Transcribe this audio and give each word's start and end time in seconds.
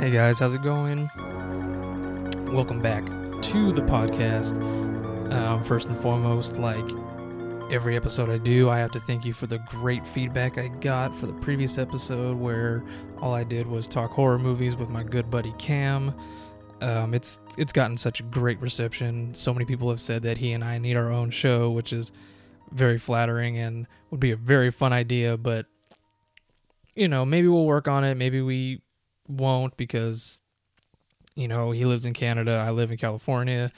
Hey 0.00 0.10
guys, 0.10 0.38
how's 0.38 0.54
it 0.54 0.62
going? 0.62 1.10
Welcome 2.54 2.80
back 2.80 3.04
to 3.04 3.70
the 3.70 3.82
podcast. 3.82 4.58
Um, 5.30 5.62
first 5.62 5.88
and 5.88 5.98
foremost, 5.98 6.56
like 6.56 6.90
every 7.70 7.96
episode 7.96 8.30
I 8.30 8.38
do, 8.38 8.70
I 8.70 8.78
have 8.78 8.92
to 8.92 9.00
thank 9.00 9.26
you 9.26 9.34
for 9.34 9.46
the 9.46 9.58
great 9.68 10.06
feedback 10.06 10.56
I 10.56 10.68
got 10.68 11.14
for 11.14 11.26
the 11.26 11.34
previous 11.34 11.76
episode 11.76 12.38
where 12.38 12.82
all 13.20 13.34
I 13.34 13.44
did 13.44 13.66
was 13.66 13.86
talk 13.86 14.10
horror 14.12 14.38
movies 14.38 14.74
with 14.74 14.88
my 14.88 15.02
good 15.02 15.30
buddy 15.30 15.52
Cam. 15.58 16.14
Um, 16.80 17.12
it's 17.12 17.38
it's 17.58 17.74
gotten 17.74 17.98
such 17.98 18.20
a 18.20 18.22
great 18.22 18.58
reception. 18.62 19.34
So 19.34 19.52
many 19.52 19.66
people 19.66 19.90
have 19.90 20.00
said 20.00 20.22
that 20.22 20.38
he 20.38 20.54
and 20.54 20.64
I 20.64 20.78
need 20.78 20.96
our 20.96 21.12
own 21.12 21.30
show, 21.30 21.70
which 21.70 21.92
is 21.92 22.10
very 22.72 22.96
flattering 22.96 23.58
and 23.58 23.86
would 24.10 24.20
be 24.20 24.30
a 24.30 24.36
very 24.36 24.70
fun 24.70 24.94
idea. 24.94 25.36
But 25.36 25.66
you 26.94 27.06
know, 27.06 27.26
maybe 27.26 27.48
we'll 27.48 27.66
work 27.66 27.86
on 27.86 28.02
it. 28.02 28.14
Maybe 28.14 28.40
we 28.40 28.80
won't 29.30 29.76
because 29.76 30.40
you 31.34 31.48
know 31.48 31.70
he 31.70 31.84
lives 31.84 32.04
in 32.04 32.12
Canada, 32.12 32.62
I 32.66 32.70
live 32.70 32.90
in 32.90 32.98
California, 32.98 33.72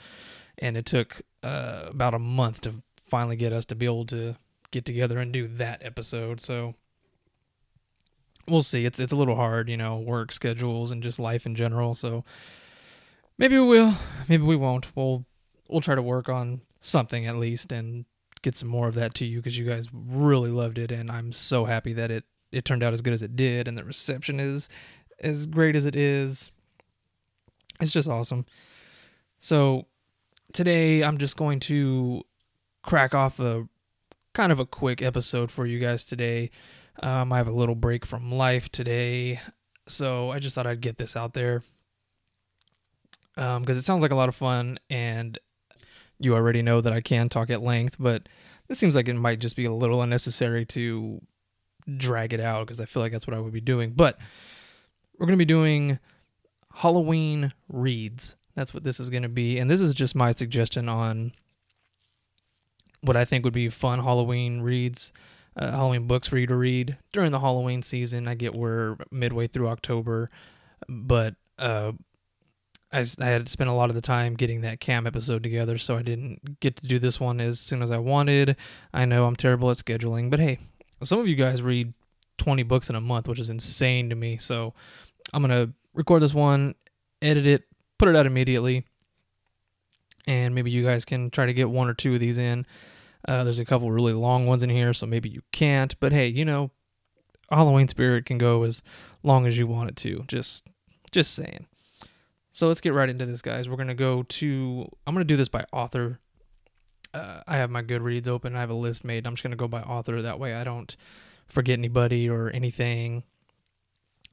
and 0.57 0.77
it 0.77 0.85
took 0.85 1.21
uh, 1.43 1.83
about 1.87 2.13
a 2.13 2.19
month 2.19 2.61
to 2.61 2.75
finally 3.07 3.35
get 3.35 3.53
us 3.53 3.65
to 3.65 3.75
be 3.75 3.85
able 3.85 4.05
to 4.07 4.35
get 4.71 4.85
together 4.85 5.19
and 5.19 5.31
do 5.31 5.47
that 5.47 5.81
episode. 5.83 6.41
So 6.41 6.75
we'll 8.47 8.63
see. 8.63 8.85
It's 8.85 8.99
it's 8.99 9.13
a 9.13 9.15
little 9.15 9.35
hard, 9.35 9.69
you 9.69 9.77
know, 9.77 9.97
work 9.97 10.31
schedules 10.31 10.91
and 10.91 11.03
just 11.03 11.19
life 11.19 11.45
in 11.45 11.55
general. 11.55 11.95
So 11.95 12.23
maybe 13.37 13.57
we 13.59 13.67
will, 13.67 13.95
maybe 14.27 14.43
we 14.43 14.55
won't. 14.55 14.95
We'll 14.95 15.25
we'll 15.69 15.81
try 15.81 15.95
to 15.95 16.01
work 16.01 16.29
on 16.29 16.61
something 16.81 17.25
at 17.25 17.37
least 17.37 17.71
and 17.71 18.05
get 18.41 18.55
some 18.55 18.67
more 18.67 18.87
of 18.89 18.95
that 18.95 19.13
to 19.15 19.25
you 19.25 19.37
because 19.37 19.57
you 19.57 19.65
guys 19.65 19.87
really 19.93 20.51
loved 20.51 20.77
it, 20.77 20.91
and 20.91 21.11
I'm 21.11 21.31
so 21.31 21.65
happy 21.65 21.93
that 21.93 22.11
it 22.11 22.25
it 22.51 22.65
turned 22.65 22.83
out 22.83 22.93
as 22.93 23.01
good 23.01 23.13
as 23.13 23.23
it 23.23 23.35
did, 23.35 23.67
and 23.67 23.77
the 23.77 23.83
reception 23.83 24.39
is 24.39 24.69
as 25.19 25.45
great 25.45 25.75
as 25.75 25.85
it 25.85 25.95
is. 25.95 26.51
It's 27.79 27.91
just 27.91 28.09
awesome. 28.09 28.45
So 29.39 29.87
today 30.53 31.03
I'm 31.03 31.17
just 31.17 31.35
going 31.37 31.59
to 31.61 32.23
crack 32.83 33.13
off 33.13 33.39
a 33.39 33.67
kind 34.33 34.51
of 34.51 34.59
a 34.59 34.65
quick 34.65 35.01
episode 35.01 35.51
for 35.51 35.65
you 35.65 35.79
guys 35.79 36.05
today. 36.05 36.49
Um, 37.01 37.33
I 37.33 37.37
have 37.37 37.47
a 37.47 37.51
little 37.51 37.75
break 37.75 38.05
from 38.05 38.31
life 38.31 38.69
today, 38.69 39.39
so 39.87 40.29
I 40.29 40.39
just 40.39 40.55
thought 40.55 40.67
I'd 40.67 40.81
get 40.81 40.97
this 40.97 41.15
out 41.15 41.33
there 41.33 41.63
because 43.35 43.57
um, 43.57 43.65
it 43.67 43.81
sounds 43.83 44.03
like 44.03 44.11
a 44.11 44.15
lot 44.15 44.29
of 44.29 44.35
fun, 44.35 44.79
and 44.89 45.39
you 46.19 46.35
already 46.35 46.61
know 46.61 46.81
that 46.81 46.93
I 46.93 47.01
can 47.01 47.29
talk 47.29 47.49
at 47.49 47.63
length, 47.63 47.95
but 47.99 48.29
this 48.67 48.77
seems 48.77 48.95
like 48.95 49.07
it 49.07 49.15
might 49.15 49.39
just 49.39 49.55
be 49.55 49.65
a 49.65 49.73
little 49.73 50.01
unnecessary 50.01 50.65
to 50.67 51.19
drag 51.97 52.31
it 52.33 52.39
out 52.39 52.65
because 52.65 52.79
I 52.79 52.85
feel 52.85 53.01
like 53.01 53.11
that's 53.11 53.27
what 53.27 53.35
I 53.35 53.39
would 53.39 53.53
be 53.53 53.61
doing. 53.61 53.91
But 53.91 54.17
we're 55.17 55.25
going 55.25 55.37
to 55.37 55.45
be 55.45 55.45
doing 55.45 55.99
Halloween 56.73 57.53
reads. 57.69 58.35
That's 58.55 58.73
what 58.73 58.83
this 58.83 58.99
is 58.99 59.09
going 59.09 59.23
to 59.23 59.29
be. 59.29 59.57
And 59.57 59.69
this 59.69 59.81
is 59.81 59.93
just 59.93 60.15
my 60.15 60.31
suggestion 60.31 60.89
on 60.89 61.33
what 63.01 63.17
I 63.17 63.25
think 63.25 63.43
would 63.43 63.53
be 63.53 63.69
fun 63.69 63.99
Halloween 63.99 64.61
reads, 64.61 65.11
uh, 65.57 65.71
Halloween 65.71 66.07
books 66.07 66.27
for 66.27 66.37
you 66.37 66.47
to 66.47 66.55
read 66.55 66.97
during 67.11 67.31
the 67.31 67.39
Halloween 67.39 67.81
season. 67.81 68.27
I 68.27 68.35
get 68.35 68.55
we're 68.55 68.95
midway 69.11 69.47
through 69.47 69.67
October, 69.67 70.29
but 70.87 71.35
uh, 71.59 71.91
I, 72.91 73.05
I 73.19 73.25
had 73.25 73.49
spent 73.49 73.69
a 73.69 73.73
lot 73.73 73.89
of 73.89 73.95
the 73.95 74.01
time 74.01 74.35
getting 74.35 74.61
that 74.61 74.79
cam 74.79 75.05
episode 75.05 75.43
together, 75.43 75.77
so 75.77 75.97
I 75.97 76.01
didn't 76.01 76.59
get 76.59 76.77
to 76.77 76.87
do 76.87 76.99
this 76.99 77.19
one 77.19 77.41
as 77.41 77.59
soon 77.59 77.81
as 77.81 77.91
I 77.91 77.97
wanted. 77.97 78.55
I 78.93 79.05
know 79.05 79.25
I'm 79.25 79.35
terrible 79.35 79.69
at 79.69 79.77
scheduling, 79.77 80.29
but 80.29 80.39
hey, 80.39 80.59
some 81.03 81.19
of 81.19 81.27
you 81.27 81.35
guys 81.35 81.61
read 81.61 81.93
20 82.37 82.63
books 82.63 82.89
in 82.89 82.95
a 82.95 83.01
month, 83.01 83.27
which 83.27 83.39
is 83.39 83.49
insane 83.49 84.09
to 84.09 84.15
me. 84.15 84.37
So 84.37 84.73
I'm 85.33 85.45
going 85.45 85.67
to 85.67 85.73
record 85.93 86.21
this 86.21 86.33
one, 86.33 86.75
edit 87.21 87.45
it, 87.47 87.63
put 87.97 88.09
it 88.09 88.15
out 88.15 88.25
immediately. 88.25 88.85
And 90.25 90.55
maybe 90.55 90.71
you 90.71 90.83
guys 90.83 91.05
can 91.05 91.29
try 91.29 91.45
to 91.45 91.53
get 91.53 91.69
one 91.69 91.89
or 91.89 91.93
two 91.93 92.13
of 92.13 92.19
these 92.19 92.37
in. 92.37 92.65
Uh, 93.27 93.43
there's 93.43 93.59
a 93.59 93.65
couple 93.65 93.91
really 93.91 94.13
long 94.13 94.45
ones 94.45 94.63
in 94.63 94.69
here, 94.69 94.93
so 94.93 95.05
maybe 95.05 95.29
you 95.29 95.41
can't. 95.51 95.97
But 95.99 96.11
hey, 96.11 96.27
you 96.27 96.45
know, 96.45 96.71
Halloween 97.49 97.87
Spirit 97.87 98.25
can 98.25 98.37
go 98.37 98.63
as 98.63 98.81
long 99.21 99.45
as 99.45 99.57
you 99.57 99.67
want 99.67 99.89
it 99.89 99.95
to. 99.97 100.23
Just, 100.27 100.65
just 101.11 101.33
saying. 101.33 101.67
So 102.53 102.67
let's 102.67 102.81
get 102.81 102.93
right 102.93 103.09
into 103.09 103.25
this, 103.25 103.41
guys. 103.41 103.67
We're 103.67 103.77
gonna 103.77 103.95
go 103.95 104.23
to. 104.23 104.87
I'm 105.07 105.15
gonna 105.15 105.25
do 105.25 105.35
this 105.35 105.49
by 105.49 105.65
author. 105.73 106.19
Uh, 107.11 107.41
I 107.47 107.57
have 107.57 107.71
my 107.71 107.81
Goodreads 107.81 108.27
open. 108.27 108.55
I 108.55 108.59
have 108.59 108.69
a 108.69 108.75
list 108.75 109.03
made. 109.03 109.25
I'm 109.25 109.33
just 109.33 109.43
gonna 109.43 109.55
go 109.55 109.67
by 109.67 109.81
author. 109.81 110.21
That 110.21 110.39
way, 110.39 110.53
I 110.53 110.63
don't 110.63 110.95
forget 111.47 111.79
anybody 111.79 112.29
or 112.29 112.51
anything. 112.51 113.23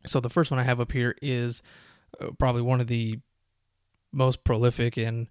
So 0.04 0.20
the 0.20 0.30
first 0.30 0.50
one 0.50 0.60
I 0.60 0.64
have 0.64 0.80
up 0.80 0.92
here 0.92 1.16
is 1.20 1.62
uh, 2.20 2.28
probably 2.38 2.62
one 2.62 2.80
of 2.80 2.86
the 2.86 3.18
most 4.12 4.44
prolific 4.44 4.96
and 4.96 5.28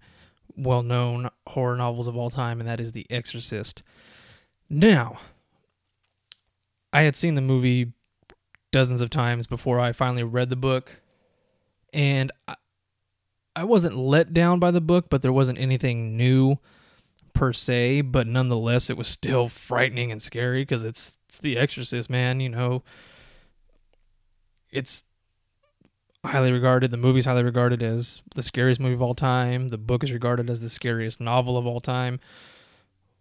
well-known 0.56 1.30
horror 1.46 1.76
novels 1.76 2.06
of 2.06 2.16
all 2.16 2.30
time, 2.30 2.60
and 2.60 2.68
that 2.68 2.80
is 2.80 2.92
The 2.92 3.06
Exorcist. 3.10 3.82
Now, 4.68 5.18
I 6.92 7.02
had 7.02 7.16
seen 7.16 7.34
the 7.34 7.40
movie 7.40 7.92
dozens 8.72 9.00
of 9.00 9.10
times 9.10 9.46
before 9.46 9.80
I 9.80 9.92
finally 9.92 10.22
read 10.22 10.50
the 10.50 10.56
book, 10.56 11.00
and 11.92 12.30
I, 12.46 12.54
I 13.56 13.64
wasn't 13.64 13.96
let 13.96 14.32
down 14.32 14.60
by 14.60 14.70
the 14.70 14.80
book, 14.80 15.06
but 15.10 15.22
there 15.22 15.32
wasn't 15.32 15.58
anything 15.58 16.16
new 16.16 16.58
per 17.32 17.52
se. 17.52 18.02
But 18.02 18.26
nonetheless, 18.26 18.88
it 18.88 18.96
was 18.96 19.08
still 19.08 19.48
frightening 19.48 20.12
and 20.12 20.22
scary 20.22 20.62
because 20.62 20.84
it's 20.84 21.12
it's 21.28 21.38
The 21.38 21.58
Exorcist, 21.58 22.08
man. 22.10 22.40
You 22.40 22.48
know, 22.48 22.82
it's 24.72 25.04
highly 26.24 26.52
regarded. 26.52 26.90
The 26.90 26.96
movie's 26.96 27.24
highly 27.24 27.42
regarded 27.42 27.82
as 27.82 28.22
the 28.34 28.42
scariest 28.42 28.80
movie 28.80 28.94
of 28.94 29.02
all 29.02 29.14
time. 29.14 29.68
The 29.68 29.78
book 29.78 30.04
is 30.04 30.12
regarded 30.12 30.50
as 30.50 30.60
the 30.60 30.70
scariest 30.70 31.20
novel 31.20 31.56
of 31.56 31.66
all 31.66 31.80
time. 31.80 32.20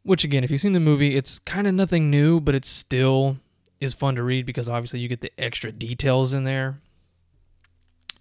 Which, 0.04 0.24
again, 0.24 0.44
if 0.44 0.52
you've 0.52 0.62
seen 0.62 0.72
the 0.72 0.80
movie, 0.80 1.16
it's 1.16 1.40
kind 1.40 1.68
of 1.68 1.74
nothing 1.74 2.10
new, 2.10 2.40
but 2.40 2.56
it 2.56 2.66
still 2.66 3.38
is 3.80 3.94
fun 3.94 4.16
to 4.16 4.24
read 4.24 4.46
because 4.46 4.68
obviously 4.68 5.00
you 5.00 5.08
get 5.08 5.22
the 5.22 5.32
extra 5.38 5.72
details 5.72 6.34
in 6.34 6.44
there, 6.44 6.80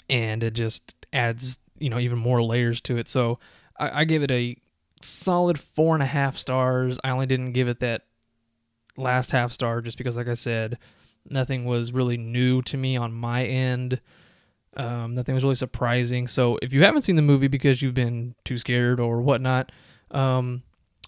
and 0.09 0.43
it 0.43 0.53
just 0.53 0.95
adds 1.13 1.59
you 1.79 1.89
know 1.91 1.99
even 1.99 2.19
more 2.19 2.43
layers 2.43 2.81
to 2.83 2.97
it. 2.97 3.09
So 3.09 3.39
I, 3.79 4.01
I 4.01 4.05
give 4.05 4.23
it 4.23 4.31
a 4.31 4.57
solid 5.01 5.59
four 5.59 5.95
and 5.95 6.03
a 6.03 6.07
half 6.07 6.37
stars. 6.37 6.99
I 7.05 7.11
only 7.11 7.27
didn't 7.27 7.53
give 7.53 7.69
it 7.69 7.81
that 7.81 8.03
last 8.97 9.31
half 9.31 9.53
star 9.53 9.81
just 9.81 9.99
because, 9.99 10.17
like 10.17 10.29
I 10.29 10.35
said, 10.35 10.79
nothing 11.31 11.65
was 11.65 11.93
really 11.93 12.17
new 12.17 12.63
to 12.63 12.77
me 12.77 12.97
on 12.97 13.13
my 13.13 13.45
end. 13.45 14.01
Um, 14.77 15.15
nothing 15.15 15.35
was 15.35 15.45
really 15.45 15.57
surprising. 15.57 16.27
So 16.29 16.59
if 16.63 16.73
you 16.73 16.83
haven't 16.83 17.03
seen 17.03 17.17
the 17.17 17.23
movie 17.23 17.49
because 17.49 17.83
you've 17.83 17.95
been 17.95 18.35
too 18.45 18.59
scared 18.59 19.01
or 19.01 19.21
whatnot, 19.21 19.73
um, 20.11 20.63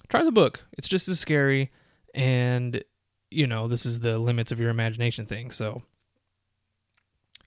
try 0.08 0.24
the 0.24 0.32
book. 0.32 0.64
It's 0.72 0.88
just 0.88 1.08
as 1.08 1.20
scary, 1.20 1.70
and 2.14 2.82
you 3.30 3.46
know 3.46 3.68
this 3.68 3.86
is 3.86 4.00
the 4.00 4.18
limits 4.18 4.50
of 4.50 4.60
your 4.60 4.70
imagination 4.70 5.26
thing. 5.26 5.50
So 5.50 5.82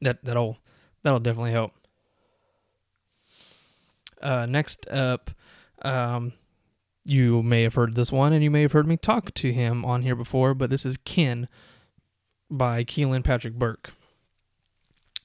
that 0.01 0.23
that'll 0.23 0.57
that'll 1.03 1.19
definitely 1.19 1.51
help. 1.51 1.71
Uh, 4.21 4.45
next 4.45 4.87
up, 4.89 5.31
um, 5.81 6.31
you 7.03 7.43
may 7.43 7.63
have 7.63 7.73
heard 7.73 7.95
this 7.95 8.11
one, 8.11 8.31
and 8.31 8.43
you 8.43 8.49
may 8.49 8.61
have 8.61 8.71
heard 8.71 8.87
me 8.87 8.95
talk 8.95 9.33
to 9.33 9.51
him 9.51 9.83
on 9.83 10.03
here 10.03 10.15
before, 10.15 10.53
but 10.53 10.69
this 10.69 10.85
is 10.85 10.97
Kin 11.03 11.49
by 12.53 12.83
Kealan 12.83 13.23
Patrick 13.23 13.55
Burke. 13.55 13.91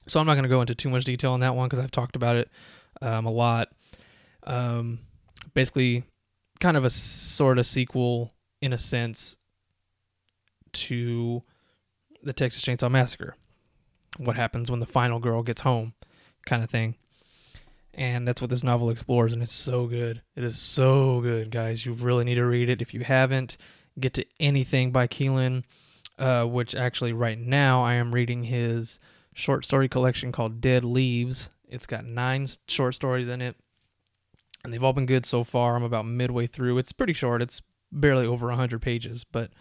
So 0.07 0.19
I'm 0.19 0.25
not 0.25 0.33
going 0.33 0.43
to 0.43 0.49
go 0.49 0.61
into 0.61 0.73
too 0.73 0.89
much 0.89 1.03
detail 1.03 1.31
on 1.31 1.41
that 1.41 1.55
one 1.55 1.69
because 1.69 1.83
I've 1.83 1.91
talked 1.91 2.15
about 2.15 2.35
it 2.35 2.49
um, 3.01 3.27
a 3.27 3.31
lot. 3.31 3.69
Um, 4.43 4.99
basically, 5.53 6.03
kind 6.59 6.75
of 6.75 6.83
a 6.83 6.89
sort 6.89 7.59
of 7.59 7.67
sequel 7.67 8.33
in 8.61 8.73
a 8.73 8.77
sense 8.77 9.37
to 10.71 11.43
the 12.23 12.33
Texas 12.33 12.63
Chainsaw 12.63 12.89
Massacre. 12.89 13.35
What 14.17 14.35
happens 14.35 14.71
when 14.71 14.79
the 14.79 14.87
final 14.87 15.19
girl 15.19 15.43
gets 15.43 15.61
home, 15.61 15.93
kind 16.47 16.63
of 16.63 16.69
thing. 16.69 16.95
And 17.93 18.27
that's 18.27 18.41
what 18.41 18.49
this 18.49 18.63
novel 18.63 18.89
explores, 18.89 19.33
and 19.33 19.43
it's 19.43 19.53
so 19.53 19.85
good. 19.85 20.21
It 20.35 20.43
is 20.43 20.57
so 20.59 21.21
good, 21.21 21.51
guys. 21.51 21.85
You 21.85 21.93
really 21.93 22.23
need 22.23 22.35
to 22.35 22.45
read 22.45 22.69
it. 22.69 22.81
If 22.81 22.93
you 22.93 23.01
haven't, 23.01 23.57
get 23.99 24.13
to 24.15 24.25
anything 24.39 24.91
by 24.91 25.07
Kealan, 25.07 25.63
uh, 26.19 26.43
which 26.43 26.75
actually 26.75 27.13
right 27.13 27.39
now 27.39 27.83
I 27.83 27.93
am 27.93 28.13
reading 28.13 28.43
his 28.43 28.99
short 29.33 29.63
story 29.63 29.87
collection 29.87 30.31
called 30.31 30.61
Dead 30.61 30.83
Leaves. 30.83 31.49
It's 31.67 31.87
got 31.87 32.05
nine 32.05 32.45
short 32.67 32.93
stories 32.93 33.29
in 33.29 33.41
it, 33.41 33.55
and 34.63 34.73
they've 34.73 34.83
all 34.83 34.93
been 34.93 35.05
good 35.05 35.25
so 35.25 35.43
far. 35.43 35.75
I'm 35.75 35.83
about 35.83 36.05
midway 36.05 36.45
through. 36.45 36.77
It's 36.77 36.91
pretty 36.91 37.13
short. 37.13 37.41
It's 37.41 37.61
barely 37.91 38.25
over 38.25 38.47
100 38.47 38.81
pages, 38.81 39.23
but 39.23 39.51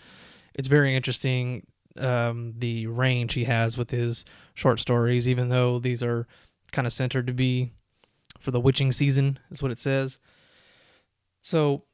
it's 0.55 0.69
very 0.69 0.96
interesting 0.96 1.66
um, 1.96 2.55
the 2.58 2.87
range 2.88 3.34
he 3.34 3.44
has 3.44 3.78
with 3.78 3.90
his 3.90 4.25
short 4.54 4.81
stories, 4.81 5.28
even 5.28 5.50
though 5.50 5.78
these 5.78 6.02
are 6.02 6.26
kind 6.72 6.87
of 6.87 6.93
centered 6.93 7.26
to 7.28 7.32
be 7.32 7.70
for 8.38 8.50
the 8.50 8.61
witching 8.61 8.90
season, 8.90 9.38
is 9.50 9.62
what 9.62 9.70
it 9.70 9.78
says. 9.78 10.19
So, 11.40 11.84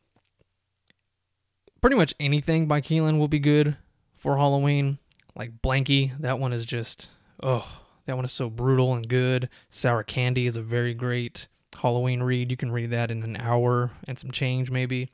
pretty 1.81 1.97
much 1.97 2.15
anything 2.19 2.67
by 2.67 2.81
Kealan 2.81 3.19
will 3.19 3.29
be 3.29 3.39
good 3.39 3.77
for 4.25 4.39
Halloween. 4.39 4.97
Like 5.37 5.61
Blanky, 5.61 6.19
that 6.19 6.39
one 6.39 6.55
is 6.55 6.65
just, 6.65 7.09
oh, 7.43 7.83
That 8.07 8.17
one 8.17 8.25
is 8.25 8.33
so 8.33 8.49
brutal 8.49 8.95
and 8.95 9.07
good. 9.07 9.51
Sour 9.69 10.03
Candy 10.03 10.47
is 10.47 10.57
a 10.57 10.63
very 10.63 10.95
great 10.95 11.47
Halloween 11.79 12.23
read. 12.23 12.51
You 12.51 12.57
can 12.57 12.73
read 12.73 12.91
that 12.91 13.11
in 13.11 13.23
an 13.23 13.37
hour 13.37 13.91
and 14.09 14.19
some 14.19 14.31
change, 14.31 14.71
maybe. 14.71 15.11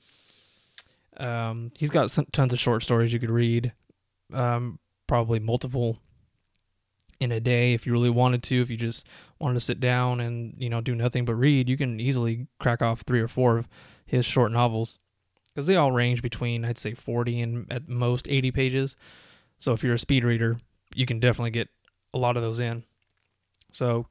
Um, 1.16 1.72
he's 1.76 1.90
got 1.90 2.12
some, 2.12 2.26
tons 2.30 2.52
of 2.52 2.60
short 2.60 2.84
stories 2.84 3.12
you 3.12 3.18
could 3.18 3.30
read, 3.30 3.72
um, 4.32 4.78
probably 5.08 5.40
multiple 5.40 5.98
in 7.18 7.32
a 7.32 7.40
day 7.40 7.74
if 7.74 7.86
you 7.86 7.92
really 7.92 8.10
wanted 8.10 8.44
to. 8.44 8.62
If 8.62 8.70
you 8.70 8.76
just 8.76 9.08
wanted 9.40 9.54
to 9.54 9.60
sit 9.60 9.80
down 9.80 10.20
and 10.20 10.54
you 10.56 10.70
know 10.70 10.80
do 10.80 10.94
nothing 10.94 11.24
but 11.24 11.34
read, 11.34 11.68
you 11.68 11.76
can 11.76 11.98
easily 11.98 12.46
crack 12.60 12.80
off 12.80 13.02
three 13.02 13.20
or 13.20 13.28
four 13.28 13.58
of 13.58 13.68
his 14.06 14.24
short 14.24 14.52
novels 14.52 15.00
because 15.54 15.66
they 15.66 15.76
all 15.76 15.92
range 15.92 16.22
between 16.22 16.64
I'd 16.64 16.78
say 16.78 16.94
40 16.94 17.40
and 17.40 17.72
at 17.72 17.88
most 17.88 18.26
80 18.28 18.50
pages. 18.50 18.96
So 19.58 19.72
if 19.72 19.82
you're 19.82 19.94
a 19.94 19.98
speed 19.98 20.24
reader, 20.24 20.58
you 20.94 21.06
can 21.06 21.20
definitely 21.20 21.50
get 21.50 21.68
a 22.14 22.18
lot 22.18 22.36
of 22.36 22.42
those 22.42 22.60
in. 22.60 22.84
So 23.72 24.06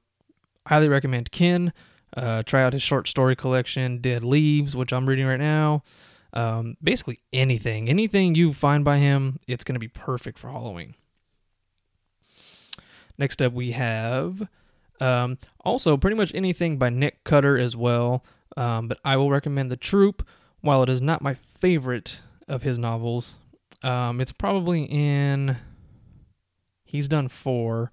highly 0.67 0.87
recommend 0.87 1.31
Kin. 1.31 1.73
Uh, 2.15 2.43
try 2.43 2.63
out 2.63 2.73
his 2.73 2.81
short 2.81 3.07
story 3.07 3.35
collection, 3.35 3.99
Dead 3.99 4.23
Leaves, 4.23 4.75
which 4.75 4.91
I'm 4.91 5.07
reading 5.07 5.27
right 5.27 5.39
now. 5.39 5.83
Um, 6.33 6.77
basically 6.81 7.19
anything, 7.33 7.89
anything 7.89 8.35
you 8.35 8.53
find 8.53 8.85
by 8.85 8.97
him, 8.97 9.39
it's 9.47 9.63
going 9.63 9.73
to 9.73 9.79
be 9.79 9.87
perfect 9.87 10.37
for 10.37 10.49
Halloween. 10.49 10.95
Next 13.17 13.41
up, 13.41 13.53
we 13.53 13.71
have 13.71 14.47
um, 15.01 15.37
also 15.65 15.97
pretty 15.97 16.15
much 16.15 16.33
anything 16.33 16.77
by 16.77 16.89
Nick 16.89 17.23
Cutter 17.23 17.57
as 17.57 17.75
well. 17.75 18.23
Um, 18.57 18.87
but 18.87 18.99
I 19.03 19.17
will 19.17 19.29
recommend 19.29 19.71
The 19.71 19.77
Troop. 19.77 20.27
While 20.61 20.83
it 20.83 20.89
is 20.89 21.01
not 21.01 21.21
my 21.21 21.35
favorite 21.59 22.21
of 22.47 22.63
his 22.63 22.77
novels, 22.77 23.35
um, 23.83 24.19
it's 24.19 24.31
probably 24.31 24.83
in. 24.83 25.57
He's 26.83 27.07
done 27.07 27.27
four. 27.27 27.91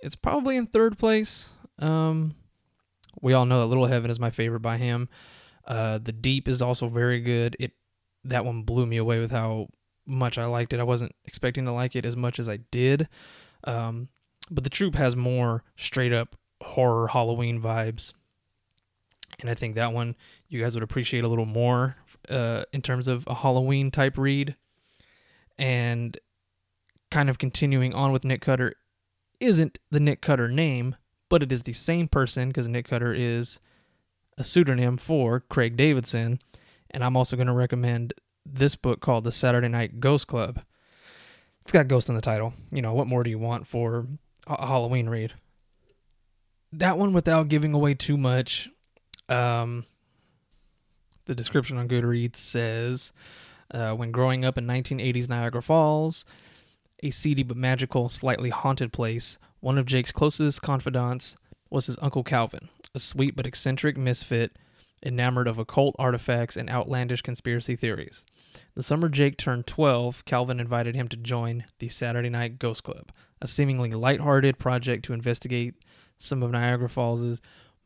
It's 0.00 0.14
probably 0.14 0.56
in 0.56 0.66
third 0.66 0.98
place. 0.98 1.48
Um, 1.78 2.34
we 3.20 3.32
all 3.32 3.46
know 3.46 3.60
that 3.60 3.66
Little 3.66 3.86
Heaven 3.86 4.10
is 4.10 4.20
my 4.20 4.30
favorite 4.30 4.60
by 4.60 4.76
him. 4.76 5.08
Uh, 5.66 5.98
the 5.98 6.12
Deep 6.12 6.46
is 6.48 6.62
also 6.62 6.88
very 6.88 7.20
good. 7.20 7.56
It 7.58 7.72
that 8.24 8.44
one 8.44 8.62
blew 8.62 8.86
me 8.86 8.96
away 8.96 9.20
with 9.20 9.30
how 9.30 9.68
much 10.06 10.38
I 10.38 10.46
liked 10.46 10.72
it. 10.72 10.80
I 10.80 10.84
wasn't 10.84 11.14
expecting 11.24 11.64
to 11.64 11.72
like 11.72 11.96
it 11.96 12.04
as 12.04 12.16
much 12.16 12.38
as 12.38 12.48
I 12.48 12.58
did. 12.70 13.08
Um, 13.64 14.08
but 14.50 14.64
the 14.64 14.70
troop 14.70 14.94
has 14.94 15.14
more 15.16 15.64
straight 15.76 16.12
up 16.12 16.36
horror 16.62 17.08
Halloween 17.08 17.60
vibes. 17.60 18.12
And 19.40 19.48
I 19.48 19.54
think 19.54 19.74
that 19.74 19.92
one 19.92 20.16
you 20.48 20.60
guys 20.62 20.74
would 20.74 20.82
appreciate 20.82 21.24
a 21.24 21.28
little 21.28 21.46
more 21.46 21.96
uh, 22.28 22.64
in 22.72 22.82
terms 22.82 23.08
of 23.08 23.24
a 23.26 23.34
Halloween 23.34 23.90
type 23.90 24.18
read. 24.18 24.56
And 25.58 26.18
kind 27.10 27.30
of 27.30 27.38
continuing 27.38 27.94
on 27.94 28.12
with 28.12 28.24
Nick 28.24 28.42
Cutter 28.42 28.74
isn't 29.40 29.78
the 29.90 30.00
Nick 30.00 30.20
Cutter 30.20 30.48
name, 30.48 30.96
but 31.28 31.42
it 31.42 31.52
is 31.52 31.62
the 31.62 31.72
same 31.72 32.08
person 32.08 32.48
because 32.48 32.68
Nick 32.68 32.88
Cutter 32.88 33.12
is 33.12 33.60
a 34.36 34.44
pseudonym 34.44 34.96
for 34.96 35.40
Craig 35.40 35.76
Davidson. 35.76 36.38
And 36.90 37.04
I'm 37.04 37.16
also 37.16 37.36
going 37.36 37.46
to 37.46 37.52
recommend 37.52 38.14
this 38.46 38.74
book 38.74 39.00
called 39.00 39.24
The 39.24 39.32
Saturday 39.32 39.68
Night 39.68 40.00
Ghost 40.00 40.26
Club. 40.26 40.60
It's 41.62 41.72
got 41.72 41.88
ghost 41.88 42.08
in 42.08 42.14
the 42.14 42.20
title. 42.20 42.54
You 42.72 42.80
know, 42.80 42.94
what 42.94 43.06
more 43.06 43.22
do 43.22 43.30
you 43.30 43.38
want 43.38 43.66
for 43.66 44.06
a 44.46 44.66
Halloween 44.66 45.08
read? 45.08 45.34
That 46.72 46.98
one, 46.98 47.12
without 47.12 47.48
giving 47.48 47.74
away 47.74 47.94
too 47.94 48.16
much, 48.16 48.68
um, 49.28 49.84
the 51.26 51.34
description 51.34 51.76
on 51.76 51.88
Goodreads 51.88 52.36
says 52.36 53.12
uh, 53.72 53.92
when 53.92 54.10
growing 54.10 54.44
up 54.44 54.58
in 54.58 54.66
1980s 54.66 55.28
Niagara 55.28 55.62
Falls, 55.62 56.24
a 57.02 57.10
seedy 57.10 57.42
but 57.42 57.56
magical, 57.56 58.08
slightly 58.08 58.50
haunted 58.50 58.92
place, 58.92 59.38
one 59.60 59.78
of 59.78 59.86
Jake's 59.86 60.12
closest 60.12 60.62
confidants 60.62 61.36
was 61.70 61.86
his 61.86 61.98
Uncle 62.00 62.24
Calvin, 62.24 62.68
a 62.94 62.98
sweet 62.98 63.36
but 63.36 63.46
eccentric 63.46 63.96
misfit 63.96 64.56
enamored 65.04 65.46
of 65.46 65.58
occult 65.58 65.94
artifacts 65.98 66.56
and 66.56 66.68
outlandish 66.68 67.22
conspiracy 67.22 67.76
theories. 67.76 68.24
The 68.74 68.82
summer 68.82 69.08
Jake 69.08 69.36
turned 69.36 69.66
12, 69.66 70.24
Calvin 70.24 70.60
invited 70.60 70.94
him 70.94 71.08
to 71.08 71.16
join 71.16 71.64
the 71.78 71.88
Saturday 71.88 72.30
Night 72.30 72.58
Ghost 72.58 72.82
Club, 72.82 73.12
a 73.40 73.46
seemingly 73.46 73.92
light-hearted 73.92 74.58
project 74.58 75.04
to 75.04 75.12
investigate 75.12 75.74
some 76.16 76.42
of 76.42 76.50
Niagara 76.50 76.88
Falls' 76.88 77.40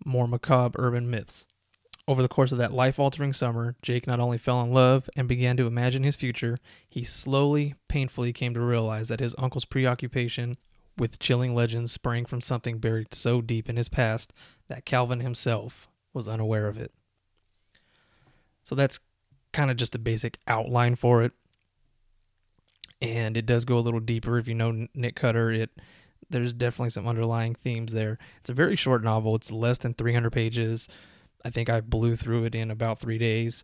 more 0.04 0.28
macabre 0.28 0.80
urban 0.80 1.08
myths. 1.10 1.46
Over 2.08 2.20
the 2.20 2.28
course 2.28 2.50
of 2.50 2.58
that 2.58 2.72
life 2.72 2.98
altering 2.98 3.32
summer, 3.32 3.76
Jake 3.80 4.06
not 4.06 4.18
only 4.18 4.38
fell 4.38 4.60
in 4.62 4.72
love 4.72 5.08
and 5.14 5.28
began 5.28 5.56
to 5.56 5.68
imagine 5.68 6.02
his 6.02 6.16
future, 6.16 6.58
he 6.88 7.04
slowly, 7.04 7.74
painfully 7.88 8.32
came 8.32 8.54
to 8.54 8.60
realize 8.60 9.08
that 9.08 9.20
his 9.20 9.36
uncle's 9.38 9.64
preoccupation 9.64 10.56
with 10.98 11.20
chilling 11.20 11.54
legends 11.54 11.92
sprang 11.92 12.24
from 12.24 12.40
something 12.40 12.78
buried 12.78 13.14
so 13.14 13.40
deep 13.40 13.68
in 13.68 13.76
his 13.76 13.88
past 13.88 14.32
that 14.68 14.84
Calvin 14.84 15.20
himself 15.20 15.88
was 16.12 16.28
unaware 16.28 16.66
of 16.66 16.76
it. 16.76 16.92
So 18.64 18.74
that's 18.74 18.98
kind 19.52 19.70
of 19.70 19.76
just 19.76 19.94
a 19.94 19.98
basic 19.98 20.38
outline 20.46 20.96
for 20.96 21.22
it. 21.22 21.32
And 23.00 23.36
it 23.36 23.46
does 23.46 23.64
go 23.64 23.78
a 23.78 23.80
little 23.80 24.00
deeper 24.00 24.38
if 24.38 24.46
you 24.46 24.54
know 24.54 24.86
Nick 24.94 25.16
Cutter. 25.16 25.50
It 25.50 25.70
there's 26.32 26.52
definitely 26.52 26.90
some 26.90 27.06
underlying 27.06 27.54
themes 27.54 27.92
there. 27.92 28.18
It's 28.40 28.50
a 28.50 28.54
very 28.54 28.76
short 28.76 29.04
novel. 29.04 29.34
It's 29.36 29.52
less 29.52 29.78
than 29.78 29.94
300 29.94 30.30
pages. 30.30 30.88
I 31.44 31.50
think 31.50 31.68
I 31.68 31.80
blew 31.80 32.16
through 32.16 32.44
it 32.44 32.54
in 32.54 32.70
about 32.70 32.98
three 32.98 33.18
days. 33.18 33.62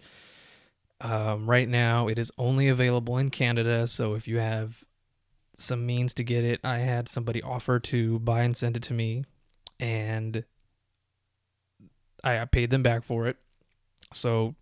Um, 1.00 1.48
right 1.48 1.68
now, 1.68 2.08
it 2.08 2.18
is 2.18 2.32
only 2.38 2.68
available 2.68 3.18
in 3.18 3.30
Canada. 3.30 3.86
So 3.86 4.14
if 4.14 4.26
you 4.26 4.38
have 4.38 4.84
some 5.58 5.86
means 5.86 6.14
to 6.14 6.24
get 6.24 6.44
it, 6.44 6.60
I 6.64 6.78
had 6.78 7.08
somebody 7.08 7.42
offer 7.42 7.78
to 7.80 8.18
buy 8.20 8.42
and 8.42 8.56
send 8.56 8.76
it 8.76 8.82
to 8.84 8.94
me, 8.94 9.24
and 9.78 10.44
I 12.22 12.44
paid 12.46 12.70
them 12.70 12.82
back 12.82 13.04
for 13.04 13.26
it. 13.26 13.36
So 14.12 14.54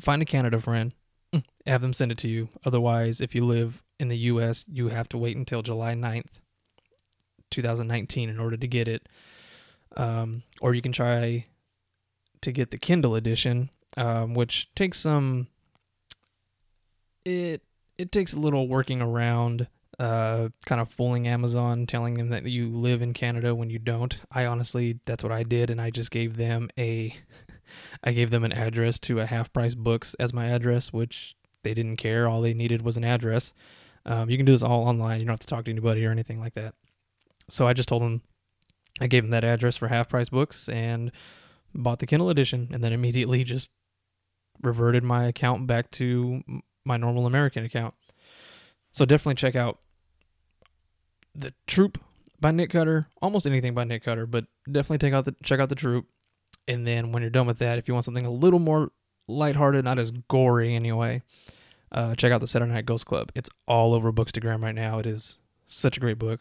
find 0.00 0.22
a 0.22 0.26
Canada 0.26 0.60
friend, 0.60 0.92
have 1.66 1.82
them 1.82 1.92
send 1.92 2.12
it 2.12 2.18
to 2.18 2.28
you. 2.28 2.48
Otherwise, 2.64 3.20
if 3.20 3.34
you 3.34 3.44
live 3.44 3.82
in 3.98 4.08
the 4.08 4.18
US, 4.18 4.64
you 4.68 4.88
have 4.88 5.08
to 5.10 5.18
wait 5.18 5.36
until 5.36 5.62
July 5.62 5.94
9th, 5.94 6.40
2019 7.56 8.28
in 8.28 8.38
order 8.38 8.56
to 8.56 8.66
get 8.68 8.88
it. 8.88 9.08
Um, 9.96 10.42
or 10.60 10.74
you 10.74 10.82
can 10.82 10.92
try 10.92 11.46
to 12.42 12.52
get 12.52 12.70
the 12.70 12.78
Kindle 12.78 13.14
edition, 13.14 13.70
um, 13.96 14.34
which 14.34 14.68
takes 14.74 15.00
some 15.00 15.48
it 17.24 17.62
it 17.98 18.12
takes 18.12 18.34
a 18.34 18.38
little 18.38 18.68
working 18.68 19.00
around 19.02 19.68
uh, 19.98 20.50
kind 20.66 20.80
of 20.80 20.90
fooling 20.90 21.26
Amazon, 21.26 21.86
telling 21.86 22.14
them 22.14 22.28
that 22.28 22.44
you 22.44 22.68
live 22.68 23.00
in 23.00 23.14
Canada 23.14 23.54
when 23.54 23.70
you 23.70 23.78
don't. 23.78 24.18
I 24.30 24.44
honestly, 24.44 25.00
that's 25.06 25.22
what 25.22 25.32
I 25.32 25.42
did, 25.42 25.70
and 25.70 25.80
I 25.80 25.90
just 25.90 26.10
gave 26.10 26.36
them 26.36 26.68
a, 26.78 27.16
I 28.04 28.12
gave 28.12 28.30
them 28.30 28.44
an 28.44 28.52
address 28.52 28.98
to 29.00 29.20
a 29.20 29.26
half 29.26 29.52
price 29.52 29.74
books 29.74 30.14
as 30.20 30.34
my 30.34 30.48
address, 30.48 30.92
which 30.92 31.34
they 31.62 31.72
didn't 31.72 31.96
care. 31.96 32.28
All 32.28 32.42
they 32.42 32.54
needed 32.54 32.82
was 32.82 32.98
an 32.98 33.04
address. 33.04 33.54
Um, 34.04 34.30
you 34.30 34.36
can 34.36 34.46
do 34.46 34.52
this 34.52 34.62
all 34.62 34.86
online. 34.86 35.20
You 35.20 35.26
don't 35.26 35.32
have 35.32 35.40
to 35.40 35.46
talk 35.46 35.64
to 35.64 35.70
anybody 35.70 36.04
or 36.06 36.10
anything 36.10 36.38
like 36.38 36.54
that. 36.54 36.74
So 37.48 37.66
I 37.66 37.72
just 37.72 37.88
told 37.88 38.02
him, 38.02 38.22
I 39.00 39.06
gave 39.06 39.24
him 39.24 39.30
that 39.30 39.44
address 39.44 39.76
for 39.76 39.88
half 39.88 40.08
price 40.08 40.28
books 40.28 40.68
and 40.68 41.12
bought 41.74 41.98
the 41.98 42.06
Kindle 42.06 42.30
edition, 42.30 42.68
and 42.72 42.82
then 42.82 42.92
immediately 42.92 43.44
just 43.44 43.70
reverted 44.62 45.04
my 45.04 45.26
account 45.26 45.66
back 45.66 45.90
to 45.92 46.42
my 46.84 46.96
normal 46.96 47.26
American 47.26 47.64
account. 47.64 47.94
So 48.92 49.04
definitely 49.04 49.34
check 49.34 49.54
out 49.54 49.80
the 51.34 51.52
Troop 51.66 51.98
by 52.40 52.50
Nick 52.50 52.70
Cutter. 52.70 53.08
Almost 53.20 53.46
anything 53.46 53.74
by 53.74 53.84
Nick 53.84 54.04
Cutter, 54.04 54.26
but 54.26 54.46
definitely 54.70 54.98
take 54.98 55.12
out 55.12 55.26
the 55.26 55.34
check 55.42 55.60
out 55.60 55.68
the 55.68 55.74
Troop. 55.74 56.06
And 56.66 56.86
then 56.86 57.12
when 57.12 57.22
you're 57.22 57.30
done 57.30 57.46
with 57.46 57.58
that, 57.58 57.78
if 57.78 57.86
you 57.86 57.94
want 57.94 58.06
something 58.06 58.26
a 58.26 58.30
little 58.30 58.58
more 58.58 58.90
lighthearted, 59.28 59.84
not 59.84 59.98
as 59.98 60.10
gory 60.28 60.74
anyway, 60.74 61.22
uh, 61.92 62.14
check 62.14 62.32
out 62.32 62.40
the 62.40 62.48
Saturday 62.48 62.72
Night 62.72 62.86
Ghost 62.86 63.06
Club. 63.06 63.30
It's 63.34 63.50
all 63.68 63.92
over 63.92 64.12
Bookstagram 64.12 64.62
right 64.62 64.74
now. 64.74 64.98
It 64.98 65.06
is 65.06 65.38
such 65.66 65.96
a 65.96 66.00
great 66.00 66.18
book. 66.18 66.40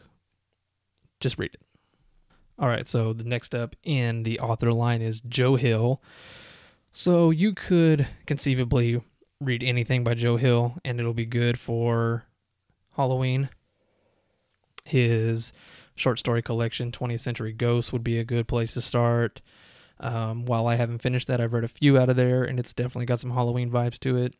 Just 1.20 1.38
read 1.38 1.54
it. 1.54 1.62
All 2.58 2.68
right, 2.68 2.88
so 2.88 3.12
the 3.14 3.24
next 3.24 3.54
up 3.54 3.76
in 3.84 4.24
the 4.24 4.40
author 4.40 4.72
line 4.72 5.02
is 5.02 5.22
Joe 5.22 5.56
Hill. 5.56 6.02
So 6.92 7.30
you 7.30 7.54
could 7.54 8.08
conceivably 8.26 9.02
read 9.42 9.62
anything 9.64 10.04
by 10.04 10.14
Joe 10.14 10.38
Hill 10.38 10.78
and 10.86 11.00
it'll 11.00 11.14
be 11.14 11.26
good 11.26 11.60
for 11.60 12.24
Halloween. 12.96 13.50
His 14.86 15.52
short 15.96 16.20
story 16.20 16.42
collection, 16.42 16.92
20th 16.92 17.20
Century 17.20 17.52
Ghosts, 17.52 17.92
would 17.92 18.04
be 18.04 18.20
a 18.20 18.24
good 18.24 18.48
place 18.48 18.74
to 18.76 18.82
start. 18.82 19.42
Um, 20.00 20.46
while 20.46 20.68
I 20.68 20.76
haven't 20.76 21.02
finished 21.02 21.28
that, 21.28 21.42
I've 21.42 21.54
read 21.54 21.64
a 21.64 21.70
few 21.70 21.98
out 21.98 22.10
of 22.10 22.16
there, 22.16 22.44
and 22.44 22.60
it's 22.60 22.74
definitely 22.74 23.06
got 23.06 23.20
some 23.20 23.32
Halloween 23.32 23.72
vibes 23.72 24.00
to 24.00 24.18
it. 24.18 24.36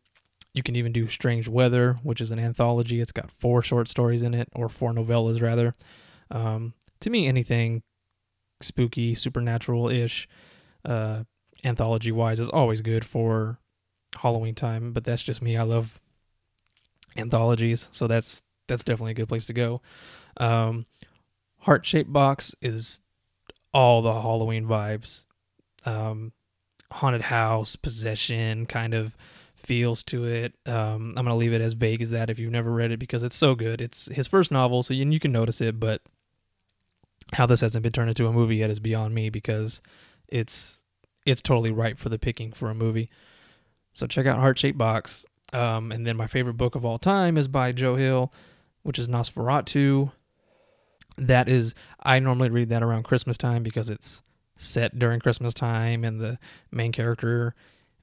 You 0.52 0.62
can 0.62 0.76
even 0.76 0.92
do 0.92 1.08
Strange 1.08 1.48
Weather, 1.48 1.96
which 2.02 2.20
is 2.20 2.30
an 2.30 2.38
anthology. 2.38 3.00
It's 3.00 3.12
got 3.12 3.30
four 3.30 3.62
short 3.62 3.88
stories 3.88 4.22
in 4.22 4.34
it, 4.34 4.48
or 4.54 4.68
four 4.68 4.92
novellas 4.92 5.42
rather. 5.42 5.74
Um, 6.30 6.74
to 7.00 7.10
me, 7.10 7.26
anything 7.26 7.82
spooky, 8.60 9.14
supernatural 9.14 9.88
ish, 9.88 10.28
uh, 10.84 11.24
anthology 11.64 12.12
wise, 12.12 12.40
is 12.40 12.48
always 12.48 12.80
good 12.80 13.04
for 13.04 13.58
Halloween 14.16 14.54
time. 14.54 14.92
But 14.92 15.04
that's 15.04 15.22
just 15.22 15.42
me. 15.42 15.56
I 15.56 15.62
love 15.62 16.00
anthologies, 17.16 17.88
so 17.92 18.06
that's 18.06 18.42
that's 18.68 18.84
definitely 18.84 19.12
a 19.12 19.14
good 19.16 19.28
place 19.28 19.46
to 19.46 19.52
go. 19.52 19.80
Um, 20.38 20.86
Heart 21.60 21.86
Shaped 21.86 22.12
Box 22.12 22.54
is 22.60 23.00
all 23.72 24.02
the 24.02 24.12
Halloween 24.12 24.66
vibes. 24.66 25.24
Um, 25.84 26.32
haunted 26.92 27.22
house, 27.22 27.76
possession 27.76 28.66
kind 28.66 28.94
of 28.94 29.16
feels 29.54 30.02
to 30.04 30.24
it. 30.24 30.54
Um, 30.64 31.14
I'm 31.16 31.24
gonna 31.24 31.36
leave 31.36 31.52
it 31.52 31.60
as 31.60 31.72
vague 31.72 32.02
as 32.02 32.10
that 32.10 32.30
if 32.30 32.38
you've 32.38 32.52
never 32.52 32.70
read 32.70 32.92
it 32.92 32.98
because 32.98 33.22
it's 33.22 33.36
so 33.36 33.54
good. 33.54 33.80
It's 33.80 34.06
his 34.06 34.26
first 34.26 34.50
novel, 34.50 34.82
so 34.82 34.94
you, 34.94 35.08
you 35.10 35.20
can 35.20 35.32
notice 35.32 35.60
it, 35.60 35.80
but 35.80 36.02
how 37.32 37.46
this 37.46 37.60
hasn't 37.60 37.82
been 37.82 37.92
turned 37.92 38.08
into 38.08 38.26
a 38.26 38.32
movie 38.32 38.56
yet 38.56 38.70
is 38.70 38.80
beyond 38.80 39.14
me 39.14 39.30
because 39.30 39.80
it's 40.28 40.80
it's 41.24 41.42
totally 41.42 41.70
ripe 41.72 41.98
for 41.98 42.08
the 42.08 42.18
picking 42.18 42.52
for 42.52 42.70
a 42.70 42.74
movie. 42.74 43.10
So 43.94 44.06
check 44.06 44.26
out 44.26 44.38
Heart 44.38 44.58
Shaped 44.58 44.78
Box. 44.78 45.24
Um, 45.52 45.92
and 45.92 46.06
then 46.06 46.16
my 46.16 46.26
favorite 46.26 46.56
book 46.56 46.74
of 46.74 46.84
all 46.84 46.98
time 46.98 47.36
is 47.36 47.48
by 47.48 47.72
Joe 47.72 47.96
Hill, 47.96 48.32
which 48.82 48.98
is 48.98 49.08
Nosferatu. 49.08 50.12
That 51.16 51.48
is, 51.48 51.74
I 52.02 52.18
normally 52.18 52.50
read 52.50 52.68
that 52.68 52.82
around 52.82 53.04
Christmas 53.04 53.38
time 53.38 53.62
because 53.62 53.90
it's 53.90 54.22
set 54.58 54.98
during 54.98 55.20
Christmas 55.20 55.54
time, 55.54 56.04
and 56.04 56.20
the 56.20 56.38
main 56.70 56.92
character 56.92 57.54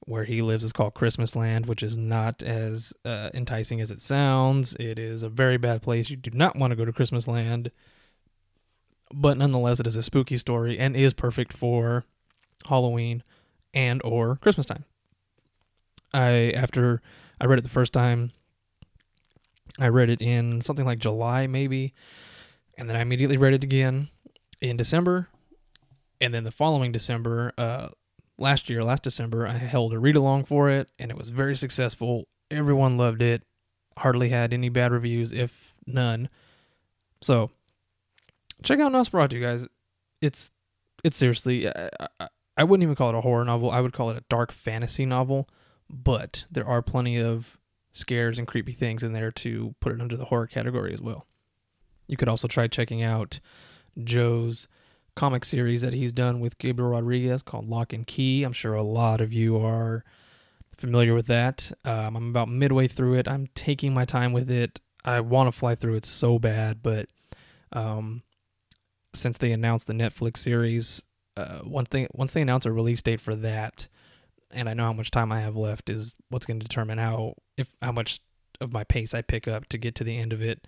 where 0.06 0.24
he 0.24 0.42
lives 0.42 0.64
is 0.64 0.72
called 0.72 0.94
Christmas 0.94 1.34
Land, 1.34 1.66
which 1.66 1.82
is 1.82 1.96
not 1.96 2.42
as 2.42 2.92
uh, 3.04 3.30
enticing 3.32 3.80
as 3.80 3.90
it 3.90 4.02
sounds. 4.02 4.74
It 4.74 4.98
is 4.98 5.22
a 5.22 5.28
very 5.28 5.56
bad 5.56 5.82
place. 5.82 6.10
You 6.10 6.16
do 6.16 6.30
not 6.32 6.56
want 6.56 6.72
to 6.72 6.76
go 6.76 6.84
to 6.84 6.92
Christmas 6.92 7.26
Land, 7.26 7.70
but 9.14 9.38
nonetheless, 9.38 9.80
it 9.80 9.86
is 9.86 9.96
a 9.96 10.02
spooky 10.02 10.36
story 10.36 10.78
and 10.78 10.96
is 10.96 11.14
perfect 11.14 11.52
for 11.52 12.04
Halloween 12.66 13.22
and 13.72 14.00
or 14.04 14.36
Christmas 14.36 14.66
time. 14.66 14.84
I 16.12 16.52
after 16.54 17.00
I 17.40 17.46
read 17.46 17.58
it 17.58 17.62
the 17.62 17.68
first 17.68 17.92
time, 17.92 18.32
I 19.78 19.88
read 19.88 20.10
it 20.10 20.20
in 20.20 20.60
something 20.60 20.84
like 20.84 20.98
July 20.98 21.46
maybe, 21.46 21.94
and 22.76 22.88
then 22.88 22.96
I 22.96 23.00
immediately 23.00 23.36
read 23.36 23.54
it 23.54 23.64
again 23.64 24.08
in 24.60 24.76
December, 24.76 25.28
and 26.20 26.34
then 26.34 26.44
the 26.44 26.50
following 26.50 26.92
December, 26.92 27.52
uh, 27.58 27.88
last 28.38 28.68
year, 28.68 28.82
last 28.82 29.02
December, 29.02 29.46
I 29.46 29.52
held 29.52 29.92
a 29.92 29.98
read 29.98 30.16
along 30.16 30.44
for 30.44 30.70
it, 30.70 30.90
and 30.98 31.10
it 31.10 31.16
was 31.16 31.30
very 31.30 31.56
successful. 31.56 32.28
Everyone 32.50 32.96
loved 32.96 33.22
it. 33.22 33.42
Hardly 33.98 34.30
had 34.30 34.52
any 34.52 34.68
bad 34.68 34.90
reviews, 34.90 35.32
if 35.32 35.74
none. 35.86 36.28
So, 37.22 37.50
check 38.64 38.80
out 38.80 38.92
Nosferatu, 38.92 39.40
guys. 39.40 39.66
It's 40.20 40.50
it's 41.04 41.16
seriously, 41.16 41.68
I, 41.68 41.90
I, 42.18 42.28
I 42.56 42.64
wouldn't 42.64 42.82
even 42.82 42.96
call 42.96 43.10
it 43.10 43.14
a 43.14 43.20
horror 43.20 43.44
novel. 43.44 43.70
I 43.70 43.80
would 43.80 43.92
call 43.92 44.10
it 44.10 44.16
a 44.16 44.24
dark 44.28 44.50
fantasy 44.50 45.06
novel. 45.06 45.48
But 45.90 46.44
there 46.50 46.66
are 46.66 46.82
plenty 46.82 47.20
of 47.20 47.58
scares 47.92 48.38
and 48.38 48.48
creepy 48.48 48.72
things 48.72 49.02
in 49.02 49.12
there 49.12 49.30
to 49.30 49.74
put 49.80 49.92
it 49.92 50.00
under 50.00 50.16
the 50.16 50.24
horror 50.24 50.46
category 50.46 50.92
as 50.92 51.00
well. 51.00 51.26
You 52.06 52.16
could 52.16 52.28
also 52.28 52.48
try 52.48 52.66
checking 52.66 53.02
out 53.02 53.38
Joe's 54.02 54.66
comic 55.14 55.44
series 55.44 55.82
that 55.82 55.92
he's 55.92 56.12
done 56.12 56.40
with 56.40 56.58
Gabriel 56.58 56.90
Rodriguez 56.90 57.42
called 57.42 57.68
Locke 57.68 57.92
and 57.92 58.06
Key. 58.06 58.42
I'm 58.42 58.52
sure 58.52 58.74
a 58.74 58.82
lot 58.82 59.20
of 59.20 59.32
you 59.32 59.58
are 59.58 60.04
familiar 60.76 61.14
with 61.14 61.26
that. 61.26 61.70
Um, 61.84 62.16
I'm 62.16 62.28
about 62.30 62.48
midway 62.48 62.88
through 62.88 63.14
it. 63.14 63.28
I'm 63.28 63.48
taking 63.54 63.94
my 63.94 64.04
time 64.04 64.32
with 64.32 64.50
it. 64.50 64.80
I 65.04 65.20
want 65.20 65.46
to 65.48 65.52
fly 65.52 65.74
through 65.74 65.96
it 65.96 66.06
so 66.06 66.38
bad, 66.38 66.82
but 66.82 67.08
um, 67.72 68.22
since 69.14 69.38
they 69.38 69.52
announced 69.52 69.86
the 69.86 69.92
Netflix 69.92 70.38
series, 70.38 71.02
uh, 71.36 71.60
one 71.60 71.84
thing 71.84 72.06
once 72.12 72.32
they 72.32 72.42
announce 72.42 72.66
a 72.66 72.72
release 72.72 73.02
date 73.02 73.20
for 73.20 73.34
that, 73.36 73.88
and 74.50 74.68
I 74.68 74.74
know 74.74 74.84
how 74.84 74.92
much 74.92 75.10
time 75.10 75.32
I 75.32 75.40
have 75.40 75.56
left 75.56 75.90
is 75.90 76.14
what's 76.28 76.46
going 76.46 76.60
to 76.60 76.66
determine 76.66 76.98
how 76.98 77.34
if 77.56 77.72
how 77.82 77.92
much 77.92 78.20
of 78.60 78.72
my 78.72 78.84
pace 78.84 79.14
I 79.14 79.22
pick 79.22 79.48
up 79.48 79.66
to 79.68 79.78
get 79.78 79.94
to 79.96 80.04
the 80.04 80.16
end 80.16 80.32
of 80.32 80.42
it. 80.42 80.66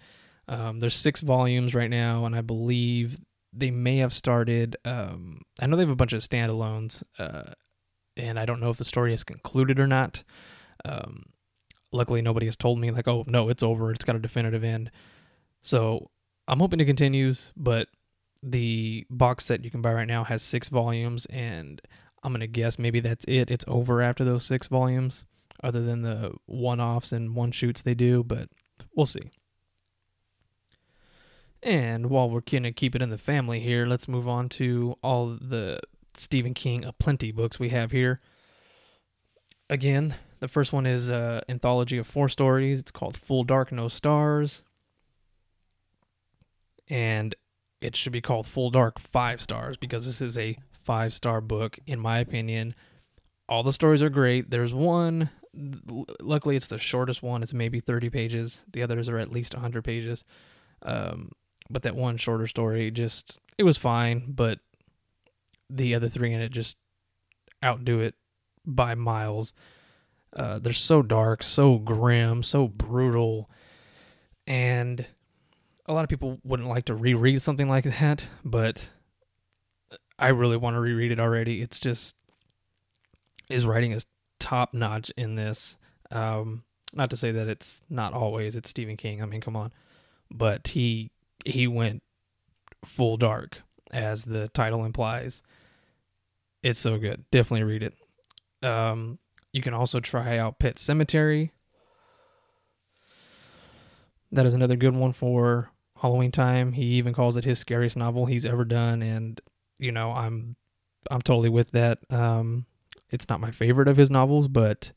Um, 0.48 0.80
there's 0.80 0.94
six 0.94 1.20
volumes 1.20 1.74
right 1.74 1.90
now, 1.90 2.24
and 2.24 2.34
I 2.34 2.40
believe 2.40 3.18
they 3.52 3.70
may 3.70 3.98
have 3.98 4.12
started. 4.12 4.76
Um, 4.84 5.42
I 5.60 5.66
know 5.66 5.76
they 5.76 5.82
have 5.82 5.90
a 5.90 5.96
bunch 5.96 6.12
of 6.12 6.22
standalones, 6.22 7.02
uh, 7.18 7.52
and 8.16 8.38
I 8.38 8.44
don't 8.44 8.60
know 8.60 8.70
if 8.70 8.76
the 8.76 8.84
story 8.84 9.12
is 9.12 9.24
concluded 9.24 9.80
or 9.80 9.86
not. 9.86 10.24
Um, 10.84 11.24
luckily, 11.92 12.22
nobody 12.22 12.46
has 12.46 12.56
told 12.56 12.78
me 12.78 12.90
like, 12.90 13.08
"Oh 13.08 13.24
no, 13.26 13.48
it's 13.48 13.62
over. 13.62 13.90
It's 13.90 14.04
got 14.04 14.16
a 14.16 14.20
definitive 14.20 14.64
end." 14.64 14.90
So 15.62 16.10
I'm 16.48 16.60
hoping 16.60 16.80
it 16.80 16.84
continues, 16.84 17.52
but 17.56 17.88
the 18.42 19.06
box 19.10 19.44
set 19.44 19.64
you 19.64 19.70
can 19.70 19.82
buy 19.82 19.92
right 19.92 20.06
now 20.06 20.24
has 20.24 20.42
six 20.42 20.68
volumes, 20.68 21.26
and 21.26 21.80
I'm 22.22 22.32
gonna 22.32 22.46
guess 22.46 22.78
maybe 22.78 23.00
that's 23.00 23.24
it. 23.26 23.50
It's 23.50 23.64
over 23.68 24.02
after 24.02 24.24
those 24.24 24.44
six 24.44 24.66
volumes, 24.66 25.24
other 25.62 25.82
than 25.82 26.02
the 26.02 26.34
one-offs 26.46 27.12
and 27.12 27.34
one 27.34 27.52
shoots 27.52 27.82
they 27.82 27.94
do, 27.94 28.22
but 28.22 28.48
we'll 28.94 29.06
see. 29.06 29.30
And 31.62 32.10
while 32.10 32.30
we're 32.30 32.40
gonna 32.40 32.72
keep 32.72 32.94
it 32.94 33.02
in 33.02 33.10
the 33.10 33.18
family 33.18 33.60
here, 33.60 33.86
let's 33.86 34.08
move 34.08 34.28
on 34.28 34.48
to 34.50 34.96
all 35.02 35.36
the 35.40 35.80
Stephen 36.14 36.54
King 36.54 36.84
aplenty 36.84 37.32
books 37.32 37.58
we 37.58 37.70
have 37.70 37.90
here. 37.90 38.20
Again, 39.68 40.14
the 40.38 40.48
first 40.48 40.72
one 40.72 40.86
is 40.86 41.08
an 41.08 41.40
anthology 41.48 41.98
of 41.98 42.06
four 42.06 42.28
stories. 42.28 42.78
It's 42.78 42.92
called 42.92 43.16
Full 43.16 43.42
Dark 43.42 43.72
No 43.72 43.88
Stars. 43.88 44.62
And 46.88 47.34
it 47.80 47.96
should 47.96 48.12
be 48.12 48.20
called 48.20 48.46
Full 48.46 48.70
Dark 48.70 48.98
Five 48.98 49.40
Stars 49.42 49.76
because 49.76 50.04
this 50.04 50.20
is 50.20 50.38
a 50.38 50.56
five 50.84 51.12
star 51.12 51.40
book, 51.40 51.78
in 51.86 52.00
my 52.00 52.18
opinion. 52.18 52.74
All 53.48 53.62
the 53.62 53.72
stories 53.72 54.02
are 54.02 54.10
great. 54.10 54.50
There's 54.50 54.74
one, 54.74 55.30
luckily, 56.20 56.56
it's 56.56 56.66
the 56.66 56.78
shortest 56.78 57.22
one. 57.22 57.42
It's 57.42 57.52
maybe 57.52 57.80
30 57.80 58.10
pages. 58.10 58.60
The 58.72 58.82
others 58.82 59.08
are 59.08 59.18
at 59.18 59.30
least 59.30 59.54
100 59.54 59.84
pages. 59.84 60.24
Um, 60.82 61.30
but 61.70 61.82
that 61.82 61.96
one 61.96 62.16
shorter 62.16 62.46
story 62.46 62.90
just, 62.90 63.38
it 63.58 63.64
was 63.64 63.76
fine, 63.76 64.24
but 64.28 64.58
the 65.68 65.94
other 65.94 66.08
three 66.08 66.32
in 66.32 66.40
it 66.40 66.50
just 66.50 66.78
outdo 67.64 68.00
it 68.00 68.14
by 68.64 68.94
miles. 68.94 69.52
Uh, 70.32 70.58
they're 70.58 70.72
so 70.72 71.02
dark, 71.02 71.42
so 71.42 71.78
grim, 71.78 72.42
so 72.42 72.68
brutal, 72.68 73.48
and 74.46 75.06
a 75.88 75.92
lot 75.92 76.04
of 76.04 76.10
people 76.10 76.38
wouldn't 76.44 76.68
like 76.68 76.86
to 76.86 76.94
reread 76.94 77.42
something 77.42 77.68
like 77.68 77.84
that, 77.84 78.26
but 78.44 78.90
I 80.18 80.28
really 80.28 80.56
want 80.56 80.74
to 80.74 80.80
reread 80.80 81.12
it 81.12 81.20
already. 81.20 81.62
It's 81.62 81.78
just 81.78 82.16
his 83.48 83.64
writing 83.64 83.92
is 83.92 84.06
top 84.40 84.74
notch 84.74 85.10
in 85.16 85.36
this. 85.36 85.76
Um, 86.10 86.64
not 86.92 87.10
to 87.10 87.16
say 87.16 87.30
that 87.32 87.48
it's 87.48 87.82
not 87.88 88.12
always 88.12 88.56
it's 88.56 88.70
Stephen 88.70 88.96
King. 88.96 89.22
I 89.22 89.26
mean, 89.26 89.40
come 89.40 89.56
on, 89.56 89.72
but 90.30 90.68
he 90.68 91.10
he 91.44 91.66
went 91.66 92.02
full 92.84 93.16
dark 93.16 93.62
as 93.92 94.24
the 94.24 94.48
title 94.48 94.84
implies. 94.84 95.42
It's 96.62 96.80
so 96.80 96.98
good. 96.98 97.24
Definitely 97.30 97.64
read 97.64 97.82
it. 97.82 98.66
Um, 98.66 99.18
you 99.52 99.62
can 99.62 99.74
also 99.74 100.00
try 100.00 100.38
out 100.38 100.58
Pet 100.58 100.76
Sematary. 100.76 101.50
That 104.32 104.46
is 104.46 104.54
another 104.54 104.76
good 104.76 104.94
one 104.94 105.12
for 105.12 105.70
Halloween 106.00 106.30
time. 106.30 106.72
He 106.72 106.84
even 106.94 107.14
calls 107.14 107.36
it 107.36 107.44
his 107.44 107.58
scariest 107.58 107.96
novel 107.96 108.26
he's 108.26 108.46
ever 108.46 108.64
done, 108.64 109.02
and 109.02 109.40
you 109.78 109.92
know 109.92 110.12
I'm 110.12 110.56
I'm 111.10 111.22
totally 111.22 111.48
with 111.48 111.70
that. 111.72 111.98
Um, 112.10 112.66
it's 113.10 113.28
not 113.28 113.40
my 113.40 113.50
favorite 113.50 113.88
of 113.88 113.96
his 113.96 114.10
novels, 114.10 114.48
but 114.48 114.92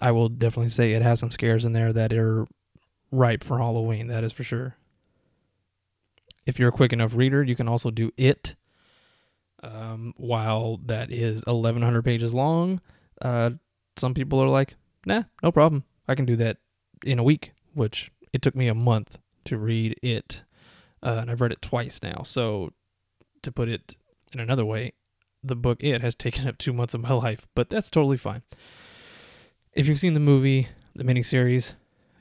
I 0.00 0.10
will 0.10 0.28
definitely 0.28 0.70
say 0.70 0.92
it 0.92 1.02
has 1.02 1.20
some 1.20 1.30
scares 1.30 1.64
in 1.64 1.72
there 1.72 1.92
that 1.92 2.12
are 2.12 2.46
ripe 3.10 3.44
for 3.44 3.58
Halloween. 3.58 4.08
That 4.08 4.24
is 4.24 4.32
for 4.32 4.42
sure. 4.42 4.76
If 6.46 6.58
you're 6.58 6.70
a 6.70 6.72
quick 6.72 6.92
enough 6.92 7.14
reader, 7.14 7.42
you 7.42 7.54
can 7.54 7.68
also 7.68 7.90
do 7.90 8.10
it. 8.16 8.56
Um, 9.62 10.14
while 10.16 10.78
that 10.86 11.10
is 11.10 11.44
1,100 11.46 12.02
pages 12.02 12.32
long, 12.32 12.80
uh, 13.20 13.50
some 13.96 14.14
people 14.14 14.40
are 14.40 14.48
like, 14.48 14.76
"Nah, 15.04 15.24
no 15.42 15.52
problem. 15.52 15.84
I 16.06 16.14
can 16.14 16.24
do 16.24 16.36
that 16.36 16.58
in 17.04 17.18
a 17.18 17.24
week," 17.24 17.52
which 17.74 18.10
it 18.32 18.40
took 18.40 18.54
me 18.54 18.68
a 18.68 18.74
month 18.74 19.18
to 19.48 19.58
read 19.58 19.98
it, 20.02 20.42
uh, 21.02 21.18
and 21.20 21.30
I've 21.30 21.40
read 21.40 21.52
it 21.52 21.62
twice 21.62 22.00
now. 22.02 22.22
So, 22.24 22.72
to 23.42 23.52
put 23.52 23.68
it 23.68 23.96
in 24.32 24.40
another 24.40 24.64
way, 24.64 24.92
the 25.42 25.56
book 25.56 25.82
It 25.82 26.00
has 26.02 26.14
taken 26.14 26.46
up 26.48 26.58
two 26.58 26.72
months 26.72 26.94
of 26.94 27.00
my 27.00 27.12
life, 27.12 27.46
but 27.54 27.70
that's 27.70 27.90
totally 27.90 28.16
fine. 28.16 28.42
If 29.72 29.86
you've 29.86 30.00
seen 30.00 30.14
the 30.14 30.20
movie, 30.20 30.68
the 30.94 31.04
miniseries, 31.04 31.74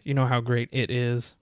you 0.03 0.13
know 0.13 0.25
how 0.25 0.41
great 0.41 0.69
it 0.71 0.91
is. 0.91 1.35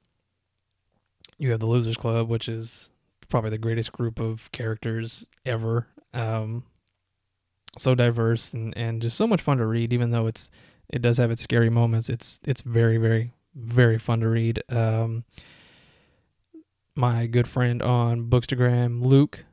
You 1.38 1.52
have 1.52 1.60
the 1.60 1.66
Losers 1.66 1.98
Club, 1.98 2.30
which 2.30 2.48
is 2.48 2.90
probably 3.28 3.50
the 3.50 3.58
greatest 3.58 3.92
group 3.92 4.20
of 4.20 4.52
characters 4.52 5.28
ever. 5.46 5.88
Um, 6.14 6.64
so 7.78 7.94
diverse 7.94 8.54
and, 8.54 8.76
and 8.78 9.02
just 9.02 9.18
so 9.18 9.28
much 9.28 9.42
fun 9.42 9.58
to 9.58 9.66
read, 9.66 9.92
even 9.92 10.12
though 10.12 10.28
it's 10.28 10.50
it 10.90 11.02
does 11.02 11.18
have 11.18 11.32
its 11.32 11.42
scary 11.42 11.70
moments. 11.70 12.10
It's 12.10 12.40
it's 12.46 12.62
very 12.62 12.98
very 12.98 13.34
very 13.54 13.98
fun 13.98 14.22
to 14.22 14.30
read. 14.30 14.62
Um, 14.70 15.26
my 16.96 17.28
good 17.28 17.48
friend 17.48 17.82
on 17.82 18.30
Bookstagram, 18.30 19.04
Luke, 19.04 19.46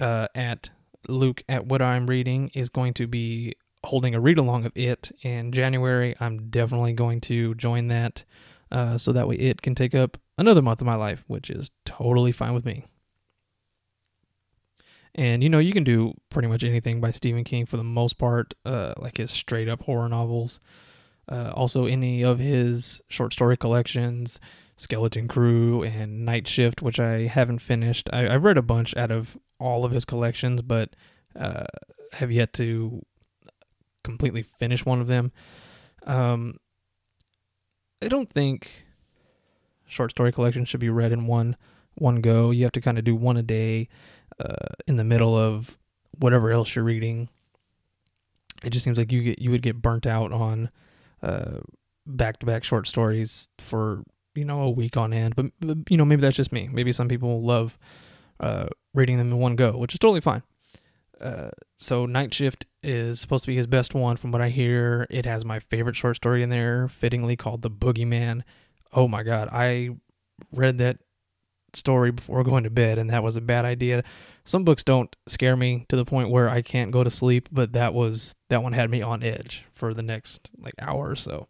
uh, 0.00 0.28
at 0.34 0.70
Luke 1.06 1.42
at 1.48 1.66
what 1.66 1.82
I'm 1.82 2.06
reading, 2.06 2.50
is 2.54 2.70
going 2.70 2.94
to 2.94 3.06
be 3.06 3.54
holding 3.84 4.14
a 4.14 4.20
read 4.20 4.38
along 4.38 4.64
of 4.64 4.72
it 4.74 5.12
in 5.22 5.52
January. 5.52 6.16
I'm 6.20 6.48
definitely 6.50 6.94
going 6.94 7.20
to 7.22 7.54
join 7.54 7.88
that, 7.88 8.24
uh, 8.72 8.98
so 8.98 9.12
that 9.12 9.28
way 9.28 9.36
it 9.36 9.62
can 9.62 9.74
take 9.74 9.94
up 9.94 10.16
another 10.36 10.62
month 10.62 10.80
of 10.80 10.86
my 10.86 10.94
life, 10.94 11.24
which 11.26 11.50
is 11.50 11.70
totally 11.84 12.32
fine 12.32 12.54
with 12.54 12.64
me. 12.64 12.86
And 15.14 15.42
you 15.42 15.48
know, 15.48 15.58
you 15.58 15.72
can 15.72 15.84
do 15.84 16.14
pretty 16.30 16.48
much 16.48 16.64
anything 16.64 17.00
by 17.00 17.10
Stephen 17.10 17.44
King 17.44 17.66
for 17.66 17.76
the 17.76 17.84
most 17.84 18.18
part, 18.18 18.54
uh, 18.64 18.94
like 18.98 19.16
his 19.16 19.30
straight 19.30 19.68
up 19.68 19.82
horror 19.82 20.08
novels. 20.08 20.60
Uh, 21.28 21.52
also, 21.54 21.86
any 21.86 22.24
of 22.24 22.38
his 22.38 23.02
short 23.08 23.32
story 23.32 23.56
collections, 23.56 24.40
Skeleton 24.76 25.28
Crew 25.28 25.82
and 25.82 26.24
Night 26.24 26.46
Shift, 26.46 26.80
which 26.80 26.98
I 26.98 27.26
haven't 27.26 27.58
finished. 27.58 28.08
I, 28.12 28.22
have 28.22 28.44
read 28.44 28.56
a 28.56 28.62
bunch 28.62 28.96
out 28.96 29.10
of 29.10 29.36
all 29.58 29.84
of 29.84 29.92
his 29.92 30.04
collections, 30.04 30.62
but 30.62 30.94
uh, 31.38 31.66
have 32.12 32.30
yet 32.30 32.52
to 32.54 33.04
completely 34.04 34.42
finish 34.42 34.86
one 34.86 35.00
of 35.00 35.06
them. 35.06 35.32
Um, 36.06 36.58
I 38.00 38.08
don't 38.08 38.30
think 38.30 38.84
short 39.86 40.12
story 40.12 40.32
collections 40.32 40.68
should 40.68 40.80
be 40.80 40.90
read 40.90 41.12
in 41.12 41.26
one 41.26 41.56
one 41.96 42.20
go. 42.20 42.50
You 42.50 42.62
have 42.64 42.72
to 42.72 42.80
kind 42.80 42.98
of 42.98 43.04
do 43.04 43.16
one 43.16 43.36
a 43.36 43.42
day 43.42 43.88
uh, 44.38 44.74
in 44.86 44.96
the 44.96 45.04
middle 45.04 45.36
of 45.36 45.76
whatever 46.16 46.50
else 46.50 46.74
you're 46.74 46.84
reading. 46.84 47.28
It 48.62 48.70
just 48.70 48.84
seems 48.84 48.98
like 48.98 49.12
you 49.12 49.22
get 49.22 49.40
you 49.40 49.50
would 49.50 49.62
get 49.62 49.82
burnt 49.82 50.06
out 50.06 50.32
on 50.32 50.70
back 52.06 52.38
to 52.40 52.46
back 52.46 52.64
short 52.64 52.86
stories 52.86 53.48
for 53.58 54.02
you 54.34 54.44
know 54.44 54.62
a 54.62 54.70
week 54.70 54.96
on 54.96 55.12
end. 55.12 55.36
But, 55.36 55.46
but, 55.60 55.78
you 55.90 55.96
know 55.96 56.04
maybe 56.04 56.22
that's 56.22 56.36
just 56.36 56.52
me. 56.52 56.68
Maybe 56.72 56.92
some 56.92 57.08
people 57.08 57.42
love 57.42 57.78
uh, 58.40 58.68
reading 58.94 59.18
them 59.18 59.28
in 59.28 59.38
one 59.38 59.56
go, 59.56 59.76
which 59.76 59.94
is 59.94 59.98
totally 59.98 60.20
fine. 60.20 60.42
Uh, 61.20 61.50
so 61.78 62.06
Night 62.06 62.32
Shift 62.32 62.66
is 62.82 63.20
supposed 63.20 63.42
to 63.44 63.48
be 63.48 63.56
his 63.56 63.66
best 63.66 63.92
one, 63.92 64.16
from 64.16 64.30
what 64.30 64.40
I 64.40 64.50
hear. 64.50 65.06
It 65.10 65.26
has 65.26 65.44
my 65.44 65.58
favorite 65.58 65.96
short 65.96 66.16
story 66.16 66.42
in 66.42 66.50
there, 66.50 66.88
fittingly 66.88 67.36
called 67.36 67.62
"The 67.62 67.70
Boogeyman." 67.70 68.42
Oh 68.92 69.08
my 69.08 69.22
god, 69.22 69.48
I 69.52 69.90
read 70.52 70.78
that 70.78 70.98
story 71.74 72.12
before 72.12 72.44
going 72.44 72.64
to 72.64 72.70
bed, 72.70 72.98
and 72.98 73.10
that 73.10 73.22
was 73.22 73.36
a 73.36 73.40
bad 73.40 73.64
idea. 73.64 74.04
Some 74.48 74.64
books 74.64 74.82
don't 74.82 75.14
scare 75.26 75.56
me 75.56 75.84
to 75.90 75.96
the 75.96 76.06
point 76.06 76.30
where 76.30 76.48
I 76.48 76.62
can't 76.62 76.90
go 76.90 77.04
to 77.04 77.10
sleep, 77.10 77.50
but 77.52 77.74
that 77.74 77.92
was 77.92 78.34
that 78.48 78.62
one 78.62 78.72
had 78.72 78.88
me 78.88 79.02
on 79.02 79.22
edge 79.22 79.66
for 79.74 79.92
the 79.92 80.02
next 80.02 80.48
like 80.58 80.72
hour 80.80 81.10
or 81.10 81.16
so. 81.16 81.48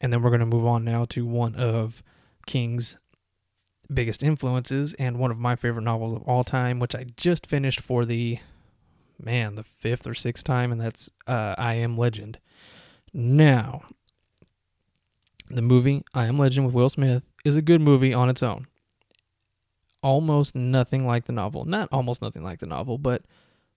And 0.00 0.12
then 0.12 0.20
we're 0.20 0.30
going 0.30 0.40
to 0.40 0.46
move 0.46 0.66
on 0.66 0.82
now 0.82 1.04
to 1.10 1.24
one 1.24 1.54
of 1.54 2.02
King's 2.44 2.98
biggest 3.88 4.24
influences 4.24 4.94
and 4.94 5.20
one 5.20 5.30
of 5.30 5.38
my 5.38 5.54
favorite 5.54 5.82
novels 5.82 6.14
of 6.14 6.22
all 6.22 6.42
time, 6.42 6.80
which 6.80 6.96
I 6.96 7.06
just 7.16 7.46
finished 7.46 7.80
for 7.80 8.04
the 8.04 8.40
man, 9.22 9.54
the 9.54 9.62
fifth 9.62 10.08
or 10.08 10.14
sixth 10.14 10.42
time, 10.42 10.72
and 10.72 10.80
that's 10.80 11.08
uh, 11.28 11.54
I 11.56 11.74
Am 11.74 11.96
Legend. 11.96 12.40
Now, 13.12 13.82
the 15.48 15.62
movie 15.62 16.02
I 16.12 16.26
Am 16.26 16.36
Legend 16.36 16.66
with 16.66 16.74
Will 16.74 16.88
Smith 16.88 17.22
is 17.44 17.56
a 17.56 17.62
good 17.62 17.80
movie 17.80 18.12
on 18.12 18.28
its 18.28 18.42
own. 18.42 18.66
Almost 20.04 20.54
nothing 20.54 21.06
like 21.06 21.24
the 21.24 21.32
novel. 21.32 21.64
Not 21.64 21.88
almost 21.90 22.20
nothing 22.20 22.44
like 22.44 22.60
the 22.60 22.66
novel, 22.66 22.98
but 22.98 23.22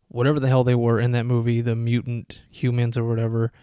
whatever 0.09 0.41
the 0.41 0.49
hell 0.49 0.65
they 0.65 0.75
were 0.75 0.99
in 0.99 1.13
that 1.13 1.25
movie, 1.25 1.61
the 1.61 1.75
mutant 1.75 2.41
humans 2.51 2.97
or 2.97 3.05
whatever, 3.05 3.53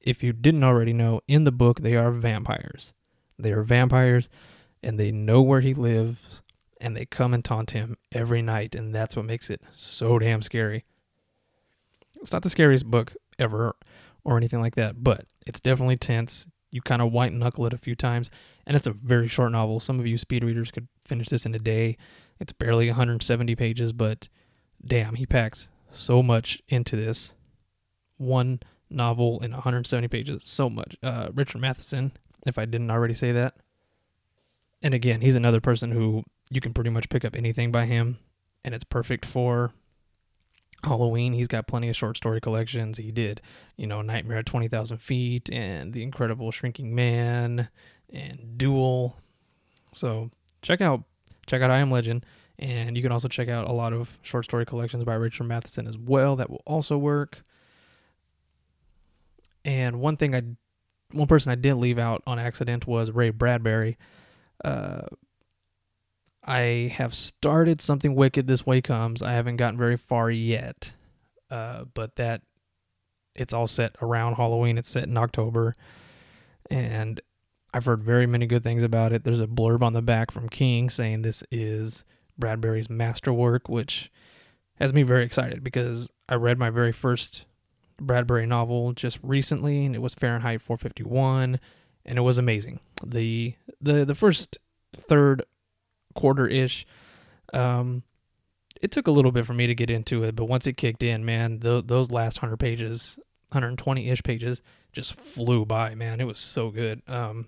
if 0.00 0.24
you 0.24 0.32
didn't 0.32 0.64
already 0.64 0.92
know, 0.92 1.20
in 1.28 1.44
the 1.44 1.52
book 1.52 1.80
they 1.80 1.94
are 1.94 2.10
vampires. 2.10 2.92
They 3.38 3.52
are 3.52 3.62
vampires 3.62 4.28
and 4.82 4.98
they 4.98 5.12
know 5.12 5.40
where 5.42 5.60
he 5.60 5.74
lives 5.74 6.42
and 6.80 6.96
they 6.96 7.04
come 7.04 7.32
and 7.32 7.44
taunt 7.44 7.70
him 7.70 7.96
every 8.10 8.42
night 8.42 8.74
and 8.74 8.92
that's 8.92 9.14
what 9.14 9.24
makes 9.24 9.48
it 9.48 9.60
so 9.76 10.18
damn 10.18 10.42
scary. 10.42 10.84
It's 12.20 12.32
not 12.32 12.42
the 12.42 12.50
scariest 12.50 12.86
book 12.86 13.14
ever 13.38 13.76
or 14.24 14.36
anything 14.36 14.60
like 14.60 14.74
that, 14.74 15.04
but 15.04 15.26
it's 15.46 15.60
definitely 15.60 15.96
tense. 15.96 16.46
You 16.70 16.82
kind 16.82 17.00
of 17.00 17.12
white 17.12 17.32
knuckle 17.32 17.64
it 17.66 17.72
a 17.72 17.78
few 17.78 17.94
times, 17.94 18.30
and 18.66 18.76
it's 18.76 18.86
a 18.86 18.92
very 18.92 19.26
short 19.26 19.52
novel. 19.52 19.80
Some 19.80 19.98
of 19.98 20.06
you 20.06 20.18
speed 20.18 20.44
readers 20.44 20.70
could 20.70 20.86
finish 21.08 21.28
this 21.28 21.46
in 21.46 21.54
a 21.54 21.58
day. 21.58 21.96
It's 22.38 22.52
barely 22.52 22.86
170 22.86 23.56
pages, 23.56 23.92
but 23.92 24.28
damn, 24.84 25.14
he 25.14 25.26
packs 25.26 25.70
so 25.90 26.22
much 26.22 26.62
into 26.68 26.96
this 26.96 27.34
one 28.16 28.60
novel 28.90 29.40
in 29.40 29.52
170 29.52 30.08
pages. 30.08 30.46
So 30.46 30.68
much. 30.70 30.96
Uh, 31.02 31.28
Richard 31.34 31.60
Matheson, 31.60 32.12
if 32.46 32.58
I 32.58 32.64
didn't 32.64 32.90
already 32.90 33.14
say 33.14 33.32
that. 33.32 33.56
And 34.82 34.94
again, 34.94 35.20
he's 35.20 35.34
another 35.34 35.60
person 35.60 35.90
who 35.90 36.24
you 36.50 36.60
can 36.60 36.72
pretty 36.72 36.90
much 36.90 37.08
pick 37.08 37.24
up 37.24 37.34
anything 37.34 37.72
by 37.72 37.86
him, 37.86 38.18
and 38.64 38.74
it's 38.74 38.84
perfect 38.84 39.26
for 39.26 39.72
Halloween. 40.84 41.32
He's 41.32 41.48
got 41.48 41.66
plenty 41.66 41.88
of 41.88 41.96
short 41.96 42.16
story 42.16 42.40
collections. 42.40 42.98
He 42.98 43.10
did, 43.10 43.40
you 43.76 43.86
know, 43.86 44.02
Nightmare 44.02 44.38
at 44.38 44.46
20,000 44.46 44.98
Feet 44.98 45.50
and 45.52 45.92
The 45.92 46.02
Incredible 46.02 46.52
Shrinking 46.52 46.94
Man 46.94 47.68
and 48.12 48.56
Duel. 48.56 49.16
So 49.92 50.30
check 50.68 50.82
out 50.82 51.02
check 51.46 51.62
out 51.62 51.70
I 51.70 51.78
Am 51.78 51.90
Legend. 51.90 52.26
And 52.58 52.96
you 52.96 53.02
can 53.02 53.12
also 53.12 53.28
check 53.28 53.48
out 53.48 53.68
a 53.68 53.72
lot 53.72 53.92
of 53.92 54.18
short 54.22 54.44
story 54.44 54.66
collections 54.66 55.04
by 55.04 55.14
Richard 55.14 55.44
Matheson 55.44 55.86
as 55.86 55.96
well. 55.96 56.36
That 56.36 56.50
will 56.50 56.62
also 56.66 56.98
work. 56.98 57.42
And 59.64 60.00
one 60.00 60.16
thing 60.16 60.34
I, 60.34 60.42
one 61.12 61.28
person 61.28 61.52
I 61.52 61.54
did 61.54 61.74
leave 61.74 61.98
out 61.98 62.22
on 62.26 62.38
accident 62.38 62.86
was 62.86 63.12
Ray 63.12 63.30
Bradbury. 63.30 63.96
Uh, 64.64 65.02
I 66.44 66.92
have 66.96 67.14
started 67.14 67.80
something 67.80 68.14
wicked. 68.14 68.46
This 68.46 68.66
way 68.66 68.80
comes. 68.80 69.22
I 69.22 69.32
haven't 69.32 69.56
gotten 69.56 69.78
very 69.78 69.96
far 69.96 70.30
yet, 70.30 70.92
uh, 71.50 71.84
but 71.94 72.16
that 72.16 72.42
it's 73.36 73.52
all 73.52 73.68
set 73.68 73.94
around 74.02 74.34
Halloween. 74.34 74.78
It's 74.78 74.88
set 74.88 75.04
in 75.04 75.16
October, 75.16 75.74
and 76.70 77.20
I've 77.78 77.84
heard 77.84 78.02
very 78.02 78.26
many 78.26 78.48
good 78.48 78.64
things 78.64 78.82
about 78.82 79.12
it. 79.12 79.22
There's 79.22 79.38
a 79.38 79.46
blurb 79.46 79.82
on 79.82 79.92
the 79.92 80.02
back 80.02 80.32
from 80.32 80.48
King 80.48 80.90
saying 80.90 81.22
this 81.22 81.44
is 81.52 82.02
Bradbury's 82.36 82.90
masterwork, 82.90 83.68
which 83.68 84.10
has 84.80 84.92
me 84.92 85.04
very 85.04 85.24
excited 85.24 85.62
because 85.62 86.08
I 86.28 86.34
read 86.34 86.58
my 86.58 86.70
very 86.70 86.90
first 86.90 87.44
Bradbury 88.00 88.46
novel 88.46 88.94
just 88.94 89.20
recently, 89.22 89.86
and 89.86 89.94
it 89.94 90.02
was 90.02 90.12
Fahrenheit 90.12 90.60
451, 90.60 91.60
and 92.04 92.18
it 92.18 92.22
was 92.22 92.36
amazing. 92.36 92.80
the 93.06 93.54
the 93.80 94.04
The 94.04 94.16
first 94.16 94.58
third 94.92 95.44
quarter 96.16 96.48
ish, 96.48 96.84
um, 97.52 98.02
it 98.82 98.90
took 98.90 99.06
a 99.06 99.12
little 99.12 99.30
bit 99.30 99.46
for 99.46 99.54
me 99.54 99.68
to 99.68 99.74
get 99.76 99.88
into 99.88 100.24
it, 100.24 100.34
but 100.34 100.46
once 100.46 100.66
it 100.66 100.76
kicked 100.76 101.04
in, 101.04 101.24
man, 101.24 101.60
the, 101.60 101.80
those 101.86 102.10
last 102.10 102.38
hundred 102.38 102.58
pages, 102.58 103.20
120 103.50 104.08
ish 104.08 104.24
pages, 104.24 104.62
just 104.90 105.14
flew 105.14 105.64
by. 105.64 105.94
Man, 105.94 106.20
it 106.20 106.26
was 106.26 106.40
so 106.40 106.72
good. 106.72 107.02
Um, 107.06 107.46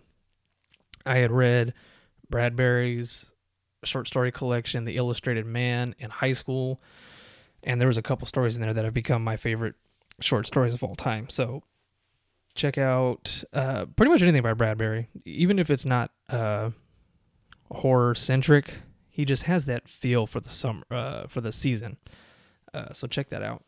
I 1.07 1.19
had 1.19 1.31
read 1.31 1.75
Bradbury's 2.29 3.27
short 3.85 4.07
story 4.07 4.31
collection, 4.33 4.85
The 4.85 4.97
Illustrated 4.97 5.47
Man, 5.47 5.95
in 5.99 6.11
high 6.11 6.33
school, 6.33 6.81
and 7.63 7.81
there 7.81 7.89
was 7.89 7.99
a 7.99 8.03
couple 8.03 8.27
stories 8.27 8.57
in 8.57 8.63
there 8.63 8.75
that 8.75 8.85
have 8.85 8.95
become 8.95 9.25
my 9.25 9.37
favorite 9.37 9.75
short 10.21 10.47
stories 10.47 10.75
of 10.75 10.83
all 10.83 10.95
time. 10.95 11.29
So 11.29 11.63
check 12.55 12.79
out 12.79 13.43
uh, 13.53 13.87
pretty 13.87 14.11
much 14.11 14.23
anything 14.23 14.43
by 14.43 14.55
Bradbury, 14.55 15.09
even 15.25 15.59
if 15.59 15.71
it's 15.71 15.85
not 15.85 16.11
uh, 16.29 16.71
horror 17.71 18.15
centric. 18.15 18.75
He 19.09 19.25
just 19.25 19.45
has 19.45 19.65
that 19.67 19.89
feel 19.89 20.27
for 20.27 20.41
the 20.41 20.49
summer, 20.49 20.85
uh, 20.91 21.27
for 21.27 21.41
the 21.41 21.53
season. 21.53 21.97
Uh, 22.73 22.93
so 22.93 23.07
check 23.07 23.29
that 23.31 23.43
out. 23.43 23.65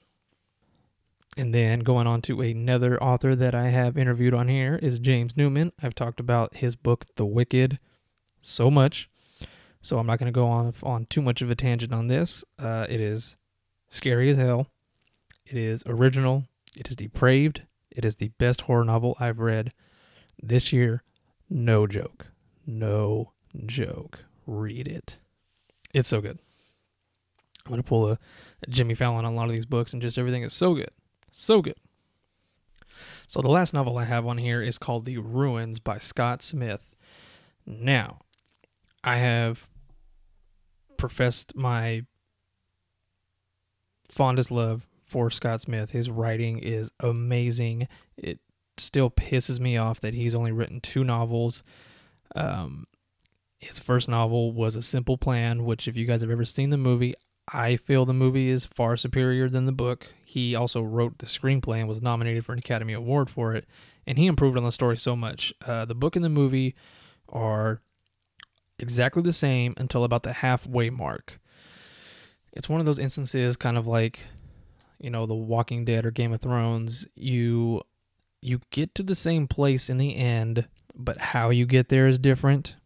And 1.37 1.55
then 1.55 1.81
going 1.81 2.07
on 2.07 2.21
to 2.23 2.42
another 2.42 3.03
author 3.03 3.35
that 3.35 3.55
I 3.55 3.68
have 3.68 3.97
interviewed 3.97 4.35
on 4.35 4.49
here 4.49 4.79
is 4.83 4.99
James 4.99 5.37
Newman. 5.37 5.73
I've 5.83 5.95
talked 5.95 6.21
about 6.21 6.57
his 6.57 6.77
book, 6.77 7.07
The 7.16 7.25
Wicked, 7.25 7.79
so 8.42 8.71
much. 8.71 9.09
So 9.81 9.99
I'm 9.99 10.07
not 10.07 10.18
going 10.18 10.33
to 10.33 10.38
go 10.38 10.47
on 10.47 10.75
on 10.83 11.07
too 11.07 11.23
much 11.23 11.40
of 11.40 11.51
a 11.51 11.55
tangent 11.55 11.92
on 11.92 12.09
this. 12.09 12.45
Uh, 12.59 12.87
it 12.88 13.01
is 13.01 13.37
scary 13.88 14.31
as 14.31 14.37
hell. 14.37 14.66
It 15.47 15.57
is 15.57 15.83
original. 15.87 16.45
It 16.77 16.88
is 16.88 16.97
depraved. 16.97 17.62
It 17.90 18.05
is 18.05 18.16
the 18.16 18.29
best 18.38 18.62
horror 18.62 18.85
novel 18.85 19.16
I've 19.18 19.40
read 19.40 19.73
this 20.40 20.73
year. 20.73 21.03
No 21.49 21.87
joke. 21.87 22.27
No 22.66 23.33
joke. 23.66 24.21
Read 24.47 24.87
it. 24.87 25.16
It's 25.92 26.09
so 26.09 26.21
good. 26.21 26.38
I'm 27.64 27.71
going 27.71 27.83
to 27.83 27.88
pull 27.88 28.09
a, 28.09 28.18
a 28.62 28.71
Jimmy 28.71 28.95
Fallon 28.95 29.25
on 29.25 29.33
a 29.33 29.37
lot 29.37 29.47
of 29.47 29.53
these 29.53 29.66
books, 29.66 29.92
and 29.92 30.03
just 30.03 30.18
everything 30.18 30.42
is 30.42 30.53
so 30.53 30.75
good. 30.75 30.90
So 31.33 31.62
good. 31.62 31.77
So 33.27 33.40
the 33.40 33.49
last 33.49 33.73
novel 33.73 33.97
I 33.97 34.05
have 34.05 34.27
on 34.27 34.38
here 34.38 34.62
is 34.62 34.79
called 34.79 35.07
The 35.07 35.18
Ruins 35.18 35.79
by 35.79 35.99
Scott 35.99 36.42
Smith. 36.42 36.95
Now, 37.66 38.18
I 39.03 39.16
have 39.16 39.66
professed 40.99 41.57
my 41.57 42.03
fondest 44.07 44.51
love 44.51 44.87
for 45.05 45.31
Scott 45.31 45.62
Smith. 45.62 45.90
His 45.90 46.11
writing 46.11 46.59
is 46.59 46.90
amazing. 47.01 47.88
It 48.16 48.40
still 48.77 49.11
pisses 49.11 49.59
me 49.59 49.77
off 49.77 50.01
that 50.03 50.14
he's 50.14 50.35
only 50.35 50.53
written 50.53 50.81
two 50.81 51.03
novels. 51.03 51.62
Um, 52.37 52.87
his 53.59 53.79
first 53.79 54.09
novel 54.09 54.53
was 54.53 54.75
A 54.75 54.83
Simple 54.83 55.16
Plan, 55.16 55.64
which, 55.64 55.88
if 55.88 55.97
you 55.97 56.05
guys 56.05 56.21
have 56.21 56.31
ever 56.31 56.45
seen 56.45 56.71
the 56.71 56.77
movie, 56.77 57.14
I 57.53 57.77
feel 57.77 58.05
the 58.05 58.12
movie 58.12 58.51
is 58.51 58.66
far 58.66 58.97
superior 58.97 59.49
than 59.49 59.66
the 59.66 59.73
book. 59.73 60.09
He 60.33 60.55
also 60.55 60.81
wrote 60.81 61.18
the 61.18 61.27
screenplay 61.27 61.81
and 61.81 61.88
was 61.88 62.01
nominated 62.01 62.47
for 62.47 62.55
an 62.55 62.59
Academy 62.59 62.95
Award 62.95 63.29
for 63.29 63.55
it, 63.55 63.66
and 64.07 64.16
he 64.16 64.27
improved 64.27 64.57
on 64.57 64.64
the 64.64 64.73
story 64.73 64.97
so 64.97 65.14
much. 65.14 65.53
Uh, 65.61 65.85
the 65.85 65.95
book 65.95 66.16
and 66.16 66.25
the 66.25 66.31
movie 66.31 66.75
are 67.29 67.83
exactly 68.79 69.23
the 69.23 69.35
same 69.35 69.75
until 69.77 70.05
about 70.05 70.23
the 70.23 70.33
halfway 70.33 70.88
mark. 70.88 71.38
it's 72.55 72.66
one 72.66 72.81
of 72.81 72.87
those 72.87 72.99
instances, 72.99 73.59
kind 73.59 73.77
of 73.77 73.87
like, 73.87 74.21
you 74.99 75.11
know, 75.11 75.27
The 75.27 75.35
Walking 75.35 75.85
Dead 75.85 76.07
or 76.07 76.11
Game 76.11 76.33
of 76.33 76.40
Thrones. 76.40 77.07
You 77.14 77.83
you 78.40 78.62
get 78.71 78.95
to 78.95 79.03
the 79.03 79.14
same 79.14 79.47
place 79.47 79.90
in 79.90 79.99
the 79.99 80.16
end, 80.16 80.66
but 80.97 81.18
how 81.18 81.51
you 81.51 81.66
get 81.66 81.90
there 81.90 82.07
is 82.07 82.18
different. 82.18 82.77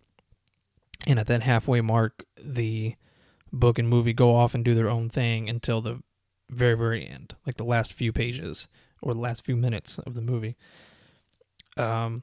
And 1.07 1.21
at 1.21 1.29
that 1.29 1.45
halfway 1.45 1.81
mark, 1.81 2.25
the 2.37 2.97
book 3.53 3.79
and 3.79 3.89
movie 3.89 4.13
go 4.13 4.35
off 4.35 4.53
and 4.53 4.65
do 4.65 4.75
their 4.75 4.91
own 4.91 5.09
thing 5.11 5.49
until 5.49 5.81
the 5.81 6.03
very 6.51 6.75
very 6.75 7.07
end, 7.07 7.35
like 7.47 7.57
the 7.57 7.65
last 7.65 7.93
few 7.93 8.13
pages 8.13 8.69
or 9.03 9.15
the 9.15 9.21
last 9.21 9.45
few 9.45 9.57
minutes 9.57 9.99
of 9.99 10.15
the 10.15 10.23
movie. 10.23 10.57
Um, 11.77 12.23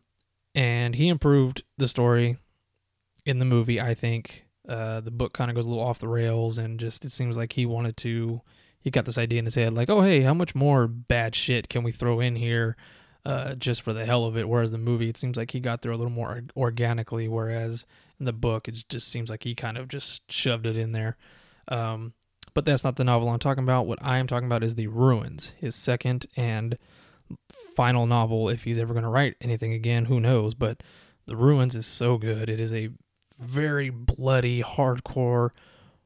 and 0.56 0.96
he 0.96 1.08
improved 1.08 1.64
the 1.78 1.88
story 1.88 2.38
in 3.26 3.40
the 3.40 3.46
movie. 3.46 3.80
I 3.80 3.94
think 3.94 4.46
uh, 4.68 5.02
the 5.02 5.12
book 5.12 5.34
kind 5.34 5.50
of 5.50 5.56
goes 5.56 5.66
a 5.66 5.70
little 5.70 5.84
off 5.84 6.00
the 6.00 6.08
rails, 6.08 6.58
and 6.58 6.80
just 6.80 7.06
it 7.06 7.12
seems 7.12 7.38
like 7.38 7.54
he 7.54 7.66
wanted 7.66 7.98
to. 7.98 8.42
He 8.80 8.92
got 8.92 9.06
this 9.06 9.18
idea 9.18 9.40
in 9.40 9.46
his 9.46 9.56
head, 9.56 9.74
like, 9.74 9.90
oh 9.90 10.02
hey, 10.02 10.22
how 10.22 10.34
much 10.34 10.56
more 10.56 10.88
bad 10.88 11.36
shit 11.36 11.70
can 11.70 11.84
we 11.84 11.94
throw 11.94 12.20
in 12.20 12.36
here, 12.36 12.76
uh, 13.26 13.56
just 13.56 13.82
for 13.82 13.94
the 13.94 14.06
hell 14.06 14.26
of 14.26 14.38
it? 14.38 14.50
Whereas 14.50 14.72
the 14.72 14.78
movie, 14.78 15.08
it 15.10 15.18
seems 15.18 15.38
like 15.38 15.52
he 15.52 15.62
got 15.62 15.82
there 15.82 15.92
a 15.92 15.98
little 15.98 16.12
more 16.12 16.42
organically, 16.58 17.30
whereas 17.30 17.86
in 18.20 18.26
the 18.26 18.34
book, 18.34 18.68
it 18.68 18.84
just 18.90 19.08
seems 19.08 19.30
like 19.30 19.44
he 19.44 19.56
kind 19.56 19.78
of 19.78 19.88
just 19.88 20.30
shoved 20.32 20.66
it 20.66 20.76
in 20.76 20.92
there. 20.92 21.18
Um, 21.70 22.14
but 22.54 22.66
that's 22.66 22.84
not 22.84 22.96
the 22.96 23.04
novel 23.04 23.30
I'm 23.30 23.40
talking 23.40 23.64
about. 23.64 23.88
What 23.88 24.00
I 24.02 24.18
am 24.18 24.28
talking 24.28 24.46
about 24.48 24.64
is 24.64 24.76
The 24.76 24.88
Ruins, 24.88 25.54
his 25.58 25.76
second 25.76 26.26
and 26.36 26.78
final 27.76 28.06
novel. 28.06 28.50
If 28.50 28.64
he's 28.64 28.78
ever 28.78 28.94
going 28.94 29.04
to 29.04 29.10
write 29.10 29.36
anything 29.42 29.74
again, 29.74 30.06
who 30.06 30.20
knows? 30.20 30.54
But 30.54 30.82
The 31.26 31.36
Ruins 31.36 31.76
is 31.76 31.86
so 31.86 32.18
good. 32.18 32.50
It 32.50 32.60
is 32.60 32.74
a 32.74 32.90
very 33.40 33.90
bloody, 33.90 34.62
hardcore 34.62 35.50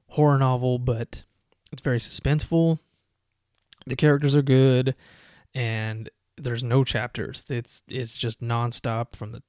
horror 0.09 0.37
novel, 0.37 0.79
but 0.79 1.23
it's 1.71 1.81
very 1.81 1.99
suspenseful. 1.99 2.79
The 3.85 3.95
characters 3.95 4.35
are 4.35 4.41
good, 4.41 4.95
and 5.53 6.09
there's 6.37 6.63
no 6.63 6.83
chapters. 6.83 7.43
It's 7.49 7.83
it's 7.87 8.17
just 8.17 8.41
nonstop 8.41 9.15
from 9.15 9.31
the 9.31 9.43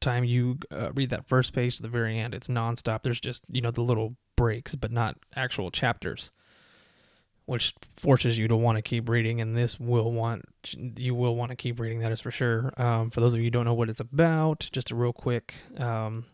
time 0.00 0.24
you 0.24 0.58
uh, 0.70 0.92
read 0.92 1.10
that 1.10 1.26
first 1.26 1.52
page 1.52 1.76
to 1.76 1.82
the 1.82 1.88
very 1.88 2.18
end. 2.18 2.34
It's 2.34 2.48
nonstop. 2.48 3.02
There's 3.02 3.20
just 3.20 3.44
you 3.50 3.60
know 3.60 3.70
the 3.70 3.82
little 3.82 4.16
breaks, 4.36 4.74
but 4.74 4.92
not 4.92 5.16
actual 5.36 5.70
chapters 5.70 6.30
which 7.46 7.74
forces 7.94 8.38
you 8.38 8.48
to 8.48 8.56
want 8.56 8.76
to 8.76 8.82
keep 8.82 9.08
reading 9.08 9.40
and 9.40 9.56
this 9.56 9.78
will 9.78 10.10
want 10.12 10.44
you 10.96 11.14
will 11.14 11.36
want 11.36 11.50
to 11.50 11.56
keep 11.56 11.78
reading 11.78 12.00
that 12.00 12.12
is 12.12 12.20
for 12.20 12.30
sure. 12.30 12.72
Um, 12.76 13.10
for 13.10 13.20
those 13.20 13.32
of 13.32 13.38
you 13.38 13.44
who 13.44 13.50
don't 13.50 13.64
know 13.64 13.74
what 13.74 13.90
it's 13.90 14.00
about 14.00 14.68
just 14.72 14.90
a 14.90 14.94
real 14.94 15.12
quick 15.12 15.54
um, 15.76 16.24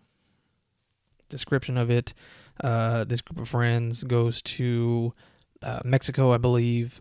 description 1.28 1.76
of 1.76 1.90
it. 1.90 2.14
Uh, 2.62 3.04
this 3.04 3.20
group 3.20 3.40
of 3.40 3.48
friends 3.48 4.04
goes 4.04 4.42
to 4.42 5.14
uh, 5.62 5.80
mexico 5.84 6.32
i 6.32 6.36
believe 6.36 7.00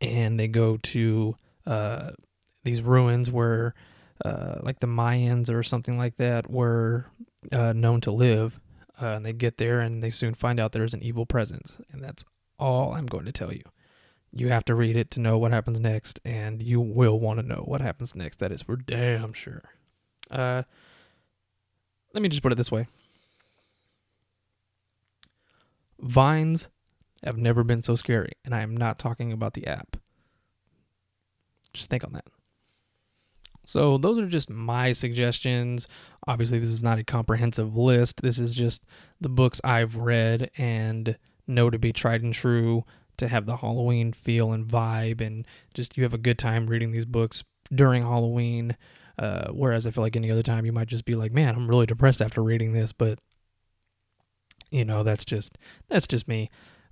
and 0.00 0.38
they 0.38 0.48
go 0.48 0.76
to 0.78 1.34
uh, 1.66 2.10
these 2.64 2.82
ruins 2.82 3.30
where 3.30 3.74
uh, 4.24 4.56
like 4.62 4.80
the 4.80 4.86
mayans 4.86 5.50
or 5.50 5.62
something 5.62 5.98
like 5.98 6.16
that 6.16 6.50
were 6.50 7.06
uh, 7.52 7.72
known 7.72 8.00
to 8.00 8.10
live 8.10 8.60
uh, 9.00 9.06
and 9.06 9.26
they 9.26 9.32
get 9.32 9.58
there 9.58 9.80
and 9.80 10.02
they 10.02 10.10
soon 10.10 10.34
find 10.34 10.58
out 10.58 10.72
there's 10.72 10.94
an 10.94 11.02
evil 11.02 11.26
presence 11.26 11.78
and 11.92 12.02
that's 12.02 12.24
all 12.58 12.92
I'm 12.92 13.06
going 13.06 13.24
to 13.24 13.32
tell 13.32 13.52
you. 13.52 13.62
You 14.32 14.48
have 14.48 14.64
to 14.66 14.74
read 14.74 14.96
it 14.96 15.10
to 15.12 15.20
know 15.20 15.38
what 15.38 15.52
happens 15.52 15.80
next, 15.80 16.20
and 16.24 16.62
you 16.62 16.80
will 16.80 17.18
want 17.18 17.40
to 17.40 17.46
know 17.46 17.62
what 17.64 17.80
happens 17.80 18.14
next. 18.14 18.38
That 18.38 18.52
is 18.52 18.62
for 18.62 18.76
damn 18.76 19.32
sure. 19.32 19.62
Uh, 20.30 20.64
let 22.12 22.22
me 22.22 22.28
just 22.28 22.42
put 22.42 22.52
it 22.52 22.56
this 22.56 22.72
way 22.72 22.88
Vines 26.00 26.68
have 27.24 27.38
never 27.38 27.64
been 27.64 27.82
so 27.82 27.96
scary, 27.96 28.32
and 28.44 28.54
I 28.54 28.60
am 28.60 28.76
not 28.76 28.98
talking 28.98 29.32
about 29.32 29.54
the 29.54 29.66
app. 29.66 29.96
Just 31.72 31.90
think 31.90 32.04
on 32.04 32.12
that. 32.12 32.26
So, 33.64 33.98
those 33.98 34.18
are 34.18 34.28
just 34.28 34.48
my 34.48 34.92
suggestions. 34.92 35.88
Obviously, 36.26 36.58
this 36.58 36.68
is 36.68 36.82
not 36.82 36.98
a 36.98 37.04
comprehensive 37.04 37.76
list. 37.76 38.22
This 38.22 38.38
is 38.38 38.54
just 38.54 38.84
the 39.20 39.28
books 39.28 39.60
I've 39.64 39.96
read 39.96 40.50
and 40.56 41.18
know 41.46 41.70
to 41.70 41.78
be 41.78 41.92
tried 41.92 42.22
and 42.22 42.34
true 42.34 42.84
to 43.16 43.28
have 43.28 43.46
the 43.46 43.56
Halloween 43.56 44.12
feel 44.12 44.52
and 44.52 44.66
vibe, 44.66 45.20
and 45.20 45.46
just 45.74 45.96
you 45.96 46.02
have 46.02 46.14
a 46.14 46.18
good 46.18 46.38
time 46.38 46.66
reading 46.66 46.92
these 46.92 47.04
books 47.04 47.44
during 47.72 48.02
Halloween. 48.02 48.76
Uh, 49.18 49.48
whereas 49.50 49.86
I 49.86 49.90
feel 49.90 50.04
like 50.04 50.16
any 50.16 50.30
other 50.30 50.42
time 50.42 50.66
you 50.66 50.72
might 50.72 50.88
just 50.88 51.06
be 51.06 51.14
like, 51.14 51.32
man, 51.32 51.54
I'm 51.54 51.68
really 51.68 51.86
depressed 51.86 52.20
after 52.20 52.42
reading 52.42 52.72
this, 52.72 52.92
but 52.92 53.18
you 54.70 54.84
know 54.84 55.02
that's 55.02 55.24
just 55.24 55.56
that's 55.88 56.06
just 56.06 56.28
me. 56.28 56.50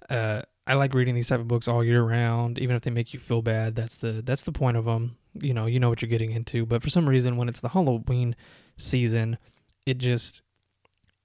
Uh, 0.08 0.42
I 0.66 0.74
like 0.74 0.94
reading 0.94 1.14
these 1.14 1.26
type 1.26 1.40
of 1.40 1.48
books 1.48 1.68
all 1.68 1.84
year 1.84 2.02
round, 2.02 2.58
even 2.58 2.76
if 2.76 2.82
they 2.82 2.90
make 2.90 3.12
you 3.12 3.20
feel 3.20 3.42
bad. 3.42 3.74
That's 3.74 3.96
the 3.96 4.22
that's 4.24 4.42
the 4.42 4.52
point 4.52 4.76
of 4.76 4.86
them. 4.86 5.16
You 5.34 5.52
know, 5.52 5.66
you 5.66 5.78
know 5.78 5.90
what 5.90 6.00
you're 6.00 6.08
getting 6.08 6.30
into. 6.30 6.64
But 6.64 6.82
for 6.82 6.90
some 6.90 7.08
reason, 7.08 7.36
when 7.36 7.48
it's 7.48 7.60
the 7.60 7.70
Halloween 7.70 8.34
season, 8.76 9.36
it 9.84 9.98
just 9.98 10.40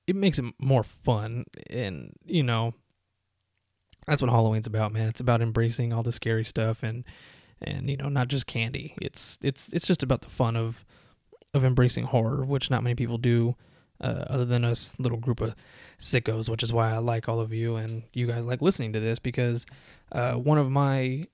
it 0.08 0.16
makes 0.16 0.40
it 0.40 0.46
more 0.60 0.84
fun, 0.84 1.46
and 1.70 2.12
you 2.26 2.44
know, 2.44 2.74
that's 4.08 4.22
what 4.22 4.32
Halloween's 4.32 4.68
about, 4.68 4.92
man. 4.92 5.08
It's 5.08 5.22
about 5.22 5.42
embracing 5.42 5.94
all 5.94 6.04
the 6.04 6.12
scary 6.12 6.44
stuff 6.44 6.84
and 6.84 7.04
and 7.62 7.90
you 7.90 7.98
know 7.98 8.10
not 8.10 8.28
just 8.28 8.48
candy. 8.48 8.96
It's 9.02 9.38
it's 9.42 9.70
it's 9.70 9.88
just 9.88 10.04
about 10.04 10.22
the 10.22 10.30
fun 10.30 10.56
of 10.56 10.86
of 11.54 11.64
embracing 11.64 12.06
horror, 12.06 12.46
which 12.46 12.70
not 12.70 12.84
many 12.84 12.96
people 12.96 13.18
do, 13.18 13.56
uh, 14.02 14.26
other 14.28 14.46
than 14.46 14.64
us 14.64 14.94
little 15.00 15.18
group 15.18 15.42
of 15.42 15.56
sickos. 16.00 16.50
Which 16.50 16.64
is 16.64 16.74
why 16.74 16.92
I 16.92 16.98
like 16.98 17.28
all 17.28 17.40
of 17.40 17.54
you 17.54 17.76
and 17.76 18.04
you 18.14 18.28
guys 18.28 18.44
like 18.44 18.62
listening 18.62 18.94
to 18.94 19.00
this 19.00 19.20
because 19.20 19.66
uh, 20.12 20.34
one 20.34 20.58
of 20.58 20.70
my 20.70 21.28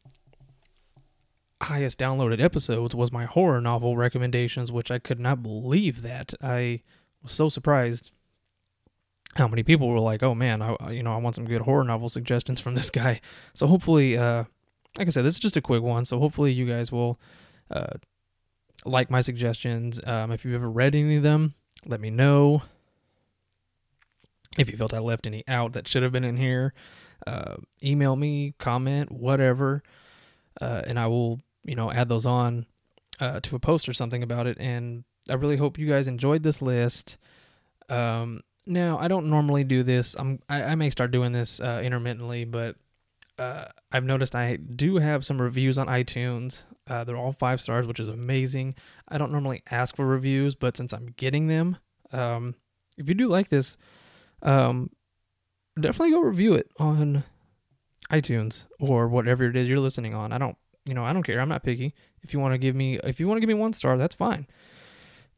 highest 1.61 1.97
downloaded 1.97 2.41
episodes 2.41 2.93
was 2.93 3.11
my 3.11 3.25
horror 3.25 3.61
novel 3.61 3.95
recommendations, 3.95 4.71
which 4.71 4.91
I 4.91 4.99
could 4.99 5.19
not 5.19 5.41
believe 5.41 6.01
that 6.01 6.33
I 6.41 6.81
was 7.23 7.31
so 7.31 7.49
surprised 7.49 8.11
how 9.35 9.47
many 9.47 9.63
people 9.63 9.87
were 9.89 9.99
like, 9.99 10.23
"Oh 10.23 10.35
man, 10.35 10.61
I 10.61 10.91
you 10.91 11.03
know 11.03 11.13
I 11.13 11.17
want 11.17 11.35
some 11.35 11.45
good 11.45 11.61
horror 11.61 11.83
novel 11.83 12.09
suggestions 12.09 12.59
from 12.59 12.75
this 12.75 12.89
guy." 12.89 13.21
So 13.53 13.67
hopefully, 13.67 14.17
uh, 14.17 14.45
like 14.97 15.07
I 15.07 15.11
said, 15.11 15.25
this 15.25 15.35
is 15.35 15.39
just 15.39 15.57
a 15.57 15.61
quick 15.61 15.83
one. 15.83 16.05
So 16.05 16.19
hopefully 16.19 16.51
you 16.51 16.65
guys 16.65 16.91
will 16.91 17.19
uh, 17.69 17.97
like 18.85 19.09
my 19.09 19.21
suggestions. 19.21 19.99
Um, 20.05 20.31
if 20.31 20.45
you've 20.45 20.55
ever 20.55 20.69
read 20.69 20.95
any 20.95 21.17
of 21.17 21.23
them, 21.23 21.55
let 21.85 21.99
me 21.99 22.09
know. 22.09 22.63
If 24.57 24.71
you 24.71 24.77
felt 24.77 24.93
I 24.93 24.99
left 24.99 25.27
any 25.27 25.43
out 25.47 25.73
that 25.73 25.87
should 25.87 26.03
have 26.03 26.13
been 26.13 26.23
in 26.23 26.37
here, 26.37 26.73
uh, 27.27 27.55
email 27.83 28.15
me, 28.15 28.53
comment, 28.57 29.11
whatever, 29.11 29.83
uh, 30.61 30.83
and 30.87 30.97
I 30.97 31.07
will 31.07 31.41
you 31.65 31.75
know 31.75 31.91
add 31.91 32.07
those 32.07 32.25
on 32.25 32.65
uh, 33.19 33.41
to 33.41 33.55
a 33.55 33.59
post 33.59 33.89
or 33.89 33.93
something 33.93 34.23
about 34.23 34.47
it. 34.47 34.57
And 34.59 35.03
I 35.29 35.33
really 35.33 35.57
hope 35.57 35.77
you 35.77 35.87
guys 35.87 36.07
enjoyed 36.07 36.43
this 36.43 36.61
list. 36.61 37.17
Um, 37.89 38.41
now, 38.65 38.97
I 38.97 39.07
don't 39.07 39.27
normally 39.27 39.63
do 39.63 39.83
this. 39.83 40.15
I'm 40.17 40.39
I, 40.49 40.63
I 40.63 40.75
may 40.75 40.89
start 40.89 41.11
doing 41.11 41.31
this 41.31 41.59
uh, 41.59 41.81
intermittently, 41.83 42.45
but 42.45 42.75
uh, 43.37 43.65
I've 43.91 44.03
noticed 44.03 44.35
I 44.35 44.55
do 44.55 44.97
have 44.97 45.25
some 45.25 45.41
reviews 45.41 45.77
on 45.77 45.87
iTunes. 45.87 46.63
Uh, 46.87 47.03
they're 47.03 47.17
all 47.17 47.33
five 47.33 47.61
stars, 47.61 47.85
which 47.85 47.99
is 47.99 48.07
amazing. 48.07 48.75
I 49.07 49.17
don't 49.17 49.31
normally 49.31 49.61
ask 49.69 49.95
for 49.95 50.05
reviews, 50.05 50.55
but 50.55 50.77
since 50.77 50.93
I'm 50.93 51.07
getting 51.17 51.47
them, 51.47 51.77
um, 52.11 52.55
if 52.97 53.07
you 53.09 53.15
do 53.15 53.27
like 53.27 53.49
this, 53.49 53.77
um, 54.41 54.89
definitely 55.79 56.11
go 56.11 56.21
review 56.21 56.53
it 56.53 56.71
on 56.77 57.23
iTunes 58.11 58.65
or 58.79 59.07
whatever 59.07 59.45
it 59.45 59.55
is 59.55 59.67
you're 59.67 59.79
listening 59.79 60.13
on. 60.13 60.31
I 60.31 60.37
don't, 60.37 60.57
you 60.87 60.93
know, 60.93 61.03
I 61.03 61.13
don't 61.13 61.23
care. 61.23 61.39
I'm 61.39 61.49
not 61.49 61.63
picky. 61.63 61.93
If 62.21 62.33
you 62.33 62.39
want 62.39 62.53
to 62.53 62.57
give 62.57 62.75
me, 62.75 62.99
if 63.03 63.19
you 63.19 63.27
want 63.27 63.37
to 63.37 63.41
give 63.41 63.47
me 63.47 63.53
one 63.55 63.73
star, 63.73 63.97
that's 63.97 64.15
fine. 64.15 64.47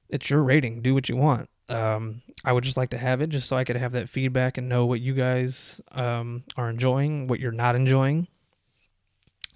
It's 0.09 0.29
your 0.29 0.43
rating. 0.43 0.81
Do 0.81 0.93
what 0.93 1.09
you 1.09 1.17
want 1.17 1.49
um, 1.69 2.21
I 2.45 2.53
would 2.53 2.63
just 2.63 2.77
like 2.77 2.91
to 2.91 2.97
have 2.97 3.21
it 3.21 3.29
just 3.29 3.47
so 3.47 3.57
I 3.57 3.63
could 3.63 3.75
have 3.75 3.91
that 3.93 4.09
feedback 4.09 4.57
and 4.57 4.69
know 4.69 4.85
what 4.85 5.01
you 5.01 5.13
guys 5.13 5.81
um, 5.91 6.43
are 6.55 6.69
enjoying, 6.69 7.27
what 7.27 7.39
you're 7.39 7.51
not 7.51 7.75
enjoying. 7.75 8.27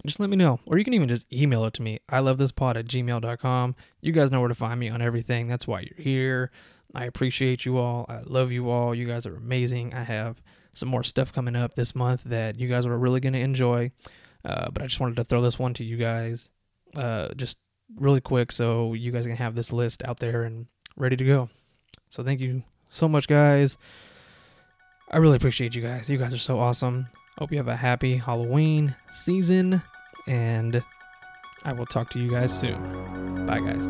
Just 0.06 0.20
let 0.20 0.30
me 0.30 0.36
know. 0.36 0.60
Or 0.66 0.78
you 0.78 0.84
can 0.84 0.94
even 0.94 1.08
just 1.08 1.32
email 1.32 1.64
it 1.66 1.74
to 1.76 1.82
me. 1.82 2.00
I 2.10 2.20
love 2.20 2.38
this 2.38 2.52
pod 2.52 2.76
at 2.76 2.88
gmail.com. 2.88 3.76
You 4.02 4.12
guys 4.12 4.32
know 4.32 4.40
where 4.40 4.50
to 4.50 4.56
find 4.56 4.80
me 4.80 4.90
on 4.90 5.02
everything. 5.02 5.48
That's 5.48 5.68
why 5.68 5.82
you're 5.82 6.04
here. 6.04 6.52
I 6.96 7.06
appreciate 7.06 7.66
you 7.66 7.78
all. 7.78 8.06
I 8.10 8.22
love 8.26 8.52
you 8.52 8.70
all. 8.70 8.96
You 8.96 9.06
guys 9.06 9.26
are 9.26 9.36
amazing. 9.36 9.94
I 9.94 10.04
have 10.04 10.42
some 10.74 10.90
more 10.90 11.04
stuff 11.04 11.32
coming 11.32 11.56
up 11.56 11.76
this 11.76 11.94
month 11.96 12.24
that 12.26 12.60
you 12.60 12.68
guys 12.68 12.86
are 12.86 12.98
really 12.98 13.20
going 13.20 13.34
to 13.34 13.40
enjoy. 13.40 13.92
Uh, 14.44 14.72
but 14.72 14.82
I 14.82 14.88
just 14.88 15.00
wanted 15.00 15.18
to 15.18 15.24
throw 15.24 15.42
this 15.42 15.60
one 15.60 15.74
to 15.76 15.84
you 15.84 15.98
guys 15.98 16.50
uh, 16.96 17.30
just 17.36 17.60
really 17.96 18.22
quick 18.22 18.52
so 18.52 18.94
you 18.94 19.12
guys 19.12 19.28
can 19.28 19.36
have 19.36 19.56
this 19.56 19.72
list 19.72 20.04
out 20.04 20.20
there 20.20 20.44
and 20.44 20.66
ready 20.98 21.16
to 21.16 21.26
go. 21.26 21.50
So 22.12 22.24
thank 22.24 22.42
you 22.42 22.64
so 22.90 23.08
much, 23.08 23.28
guys. 23.28 23.78
I 25.10 25.18
really 25.18 25.38
appreciate 25.38 25.74
you 25.76 25.82
guys. 25.82 26.10
You 26.10 26.18
guys 26.18 26.34
are 26.34 26.38
so 26.38 26.60
awesome. 26.60 27.08
Hope 27.38 27.52
you 27.52 27.58
have 27.58 27.70
a 27.70 27.76
happy 27.76 28.18
Halloween 28.18 28.94
season, 29.14 29.82
and 30.28 30.84
I 31.64 31.72
will 31.72 31.86
talk 31.86 32.10
to 32.12 32.20
you 32.20 32.30
guys 32.30 32.58
soon. 32.58 33.48
Bye, 33.48 33.62
guys. 33.62 33.88